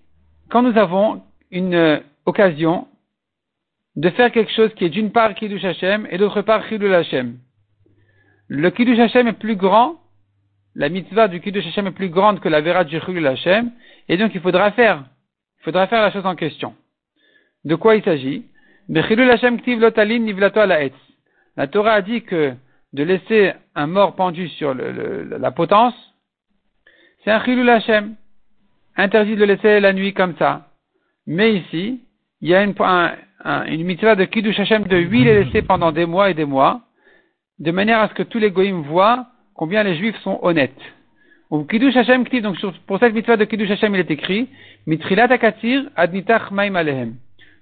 quand 0.49 0.61
nous 0.61 0.77
avons 0.77 1.23
une 1.51 2.01
occasion 2.27 2.87
de 3.95 4.09
faire 4.11 4.31
quelque 4.31 4.51
chose 4.51 4.71
qui 4.75 4.85
est 4.85 4.89
d'une 4.89 5.11
part 5.11 5.33
Kiddush 5.33 5.63
Hashem 5.63 6.07
et 6.11 6.19
d'autre 6.19 6.43
part 6.43 6.67
Chilul 6.67 6.93
Hashem. 6.93 7.39
Le 8.47 8.69
Kiddush 8.69 8.99
Hashem 8.99 9.27
est 9.27 9.33
plus 9.33 9.55
grand, 9.55 9.95
la 10.75 10.89
mitzvah 10.89 11.27
du 11.29 11.41
Kiddush 11.41 11.65
Hashem 11.65 11.87
est 11.87 11.91
plus 11.91 12.09
grande 12.09 12.39
que 12.39 12.49
la 12.49 12.61
vera 12.61 12.83
du 12.83 12.99
Chilul 12.99 13.25
Hashem, 13.25 13.71
et 14.07 14.17
donc 14.17 14.35
il 14.35 14.41
faudra 14.41 14.71
faire, 14.71 15.03
il 15.59 15.63
faudra 15.63 15.87
faire 15.87 16.01
la 16.03 16.11
chose 16.11 16.27
en 16.27 16.35
question. 16.35 16.75
De 17.65 17.75
quoi 17.75 17.95
il 17.95 18.03
s'agit? 18.03 18.45
La 18.89 19.03
Torah 21.67 21.93
a 21.93 22.01
dit 22.01 22.21
que 22.21 22.53
de 22.93 23.03
laisser 23.03 23.53
un 23.73 23.87
mort 23.87 24.15
pendu 24.15 24.47
sur 24.49 24.73
la 24.73 25.51
potence, 25.51 25.95
c'est 27.23 27.31
un 27.31 27.43
Chilul 27.43 27.69
Hashem 27.69 28.15
interdit 28.95 29.35
de 29.35 29.39
le 29.39 29.45
laisser 29.45 29.79
la 29.79 29.93
nuit 29.93 30.13
comme 30.13 30.35
ça. 30.37 30.67
Mais 31.25 31.55
ici, 31.55 32.01
il 32.41 32.49
y 32.49 32.55
a 32.55 32.63
une, 32.63 32.75
une 33.67 33.83
mitzvah 33.83 34.15
de 34.15 34.25
Kiddush 34.25 34.59
Hashem 34.59 34.83
de 34.83 34.97
huile 34.97 35.25
laissée 35.25 35.61
pendant 35.61 35.91
des 35.91 36.05
mois 36.05 36.29
et 36.29 36.33
des 36.33 36.45
mois, 36.45 36.81
de 37.59 37.71
manière 37.71 37.99
à 37.99 38.09
ce 38.09 38.13
que 38.13 38.23
tous 38.23 38.39
les 38.39 38.51
goyim 38.51 38.81
voient 38.81 39.27
combien 39.55 39.83
les 39.83 39.97
juifs 39.97 40.17
sont 40.21 40.39
honnêtes. 40.43 40.79
Donc, 41.49 41.73
pour 42.85 42.99
cette 42.99 43.13
mitzvah 43.13 43.37
de 43.37 43.45
Kiddush 43.45 43.71
Hashem, 43.71 43.95
il 43.95 44.01
est 44.01 44.11
écrit, 44.11 44.49
Mitrilat 44.85 45.31
Akatir 45.31 45.83
Adnitach 45.95 46.51
Maim 46.51 46.75
Alehem. 46.75 47.15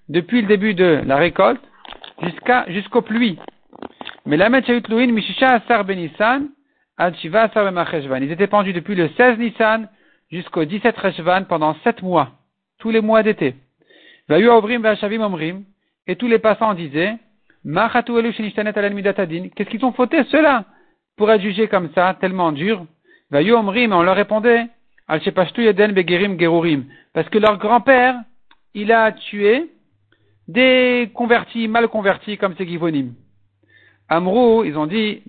Depuis 0.10 0.42
le 0.42 0.48
début 0.48 0.74
de 0.74 1.02
la 1.06 1.18
récolte, 1.18 1.62
jusqu'à, 2.24 2.66
jusqu'aux 2.70 3.02
pluies. 3.02 3.38
Mais 4.26 4.38
la 4.38 4.50
Luin 4.50 5.08
Mishisha 5.08 5.54
Asar 5.56 5.86
Benissan, 5.86 6.48
Ad 6.98 7.16
Shiva 7.18 7.44
Asar 7.44 7.72
Ils 8.22 8.32
étaient 8.32 8.48
pendus 8.48 8.74
depuis 8.74 8.96
le 8.96 9.10
16 9.10 9.38
Nissan 9.38 9.88
jusqu'au 10.32 10.66
17 10.66 10.98
Reshvan 10.98 11.44
pendant 11.48 11.76
sept 11.84 12.02
mois, 12.02 12.32
tous 12.80 12.90
les 12.90 13.02
mois 13.02 13.22
d'été. 13.22 13.56
Et 14.30 16.16
tous 16.16 16.28
les 16.28 16.40
passants 16.40 16.74
disaient, 16.74 17.16
Qu'est-ce 17.64 19.70
qu'ils 19.70 19.86
ont 19.86 19.92
fauté 19.92 20.24
ceux-là 20.26 20.66
pour 21.18 21.32
être 21.32 21.42
jugés 21.42 21.68
comme 21.68 21.90
ça, 21.94 22.16
tellement 22.20 22.52
dur 22.52 22.86
Omrim, 23.32 23.94
on 23.94 24.04
leur 24.04 24.16
répondait, 24.16 24.66
Parce 25.08 25.24
que 27.30 27.38
leur 27.38 27.58
grand-père, 27.58 28.16
il 28.74 28.92
a 28.92 29.12
tué 29.12 29.70
des 30.48 31.10
convertis, 31.14 31.68
mal 31.68 31.88
convertis 31.88 32.38
comme 32.38 32.56
ces 32.56 32.68
Givonim. 32.68 33.14
Amrou, 34.10 34.64
ils 34.64 34.78
ont 34.78 34.88
dit, 34.88 35.22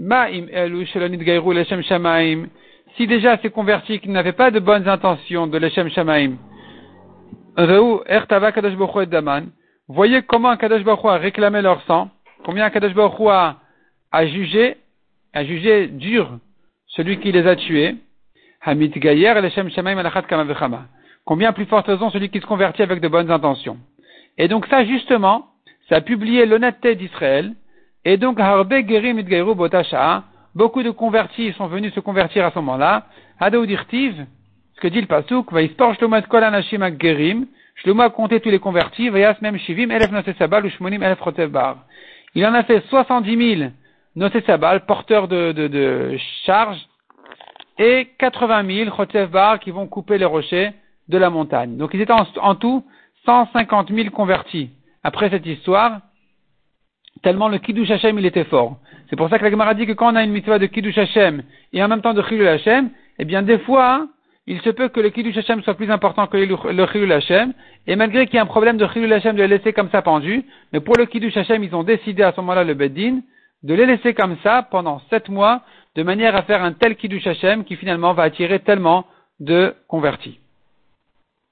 Si 2.96 3.06
déjà 3.06 3.38
ces 3.38 3.50
convertis 3.50 4.00
qui 4.00 4.08
n'avaient 4.08 4.32
pas 4.32 4.50
de 4.50 4.60
bonnes 4.60 4.88
intentions 4.88 5.46
de 5.46 5.58
l'Echem 5.58 5.90
Shamaim, 5.90 6.36
voyez 9.88 10.22
comment 10.22 10.56
Kadosh 10.56 10.84
Baruch 10.84 11.04
a 11.04 11.16
réclamé 11.16 11.62
leur 11.62 11.82
sang, 11.82 12.10
combien 12.44 12.68
Kadosh 12.70 12.94
Baruch 12.94 13.28
a, 13.28 13.56
a 14.12 14.26
jugé, 14.26 14.76
a 15.32 15.44
jugé 15.44 15.86
dur 15.88 16.38
celui 16.88 17.18
qui 17.18 17.32
les 17.32 17.46
a 17.46 17.56
tués, 17.56 17.96
Hamid 18.62 18.92
Gayer 18.98 19.34
Combien 21.24 21.52
plus 21.52 21.66
forte 21.66 21.86
raison 21.86 22.10
celui 22.10 22.28
qui 22.30 22.40
se 22.40 22.46
convertit 22.46 22.82
avec 22.82 23.00
de 23.00 23.08
bonnes 23.08 23.30
intentions. 23.30 23.78
Et 24.38 24.48
donc 24.48 24.66
ça, 24.66 24.84
justement, 24.84 25.46
ça 25.88 25.96
a 25.96 26.00
publié 26.00 26.46
l'honnêteté 26.46 26.94
d'Israël, 26.94 27.54
et 28.04 28.16
donc 28.16 28.38
Harbe 28.38 28.72
Gerim 28.88 29.22
Botasha, 29.54 30.24
beaucoup 30.54 30.82
de 30.82 30.90
convertis 30.90 31.52
sont 31.54 31.66
venus 31.68 31.94
se 31.94 32.00
convertir 32.00 32.44
à 32.44 32.50
ce 32.50 32.56
moment-là, 32.56 33.06
Hadaoudirtiv, 33.40 34.26
ce 34.76 34.80
que 34.80 34.88
dit 34.88 35.00
le 35.00 35.06
Pasuk, 35.06 35.52
va 35.52 35.60
Shlomo 35.94 36.20
kol 36.28 36.44
anashim 36.44 36.82
Shlomo 37.76 38.02
a 38.02 38.10
compté 38.10 38.40
tous 38.40 38.50
les 38.50 38.58
convertis, 38.58 39.10
même 39.10 39.58
shivim. 39.58 39.88
Il 42.34 42.46
en 42.46 42.54
a 42.54 42.62
fait 42.64 42.80
70 42.88 43.56
000 43.56 43.70
nosesabal, 44.14 44.86
porteurs 44.86 45.28
de, 45.28 45.52
de, 45.52 45.68
de 45.68 46.16
charges, 46.44 46.86
et 47.78 48.08
80 48.18 48.86
000 48.86 49.26
bar 49.30 49.60
qui 49.60 49.70
vont 49.70 49.86
couper 49.86 50.18
les 50.18 50.24
rochers 50.24 50.72
de 51.08 51.18
la 51.18 51.30
montagne. 51.30 51.76
Donc 51.76 51.90
ils 51.94 52.00
étaient 52.00 52.12
en, 52.12 52.54
tout 52.54 52.84
150 53.26 53.92
000 53.92 54.10
convertis. 54.10 54.70
Après 55.02 55.30
cette 55.30 55.46
histoire, 55.46 56.00
tellement 57.22 57.48
le 57.48 57.58
Kiddush 57.58 57.90
Hashem 57.90 58.18
il 58.18 58.26
était 58.26 58.44
fort. 58.44 58.78
C'est 59.08 59.16
pour 59.16 59.28
ça 59.28 59.38
que 59.38 59.44
la 59.44 59.50
Gemara 59.50 59.74
dit 59.74 59.86
que 59.86 59.92
quand 59.92 60.12
on 60.12 60.16
a 60.16 60.24
une 60.24 60.32
mitzvah 60.32 60.58
de 60.58 60.66
Kiddush 60.66 60.98
Hashem 60.98 61.42
et 61.72 61.82
en 61.82 61.88
même 61.88 62.00
temps 62.00 62.14
de 62.14 62.22
Chilul 62.22 62.48
Hashem, 62.48 62.90
eh 63.18 63.24
bien 63.24 63.42
des 63.42 63.58
fois, 63.60 64.08
il 64.46 64.60
se 64.60 64.70
peut 64.70 64.88
que 64.88 65.00
le 65.00 65.10
Kiddush 65.10 65.36
Hashem 65.36 65.62
soit 65.62 65.74
plus 65.74 65.90
important 65.90 66.26
que 66.26 66.36
le 66.36 66.86
Chilul 66.86 67.12
Hashem, 67.12 67.52
et 67.86 67.96
malgré 67.96 68.26
qu'il 68.26 68.34
y 68.34 68.38
ait 68.38 68.40
un 68.40 68.46
problème 68.46 68.76
de 68.76 68.86
Chilul 68.86 69.12
Hashem 69.12 69.34
de 69.34 69.42
les 69.42 69.48
laisser 69.48 69.72
comme 69.72 69.90
ça 69.90 70.02
pendus, 70.02 70.44
mais 70.72 70.80
pour 70.80 70.96
le 70.96 71.06
Kiddush 71.06 71.36
Hashem, 71.36 71.64
ils 71.64 71.74
ont 71.74 71.82
décidé 71.82 72.22
à 72.22 72.32
ce 72.32 72.40
moment-là, 72.40 72.62
le 72.62 72.74
Beddin, 72.74 73.20
de 73.62 73.74
les 73.74 73.86
laisser 73.86 74.14
comme 74.14 74.36
ça 74.44 74.62
pendant 74.62 75.00
sept 75.10 75.28
mois, 75.28 75.62
de 75.96 76.02
manière 76.02 76.36
à 76.36 76.42
faire 76.42 76.62
un 76.62 76.72
tel 76.72 76.94
Kiddush 76.96 77.26
Hashem 77.26 77.64
qui 77.64 77.76
finalement 77.76 78.12
va 78.12 78.24
attirer 78.24 78.60
tellement 78.60 79.06
de 79.40 79.74
convertis. 79.88 80.38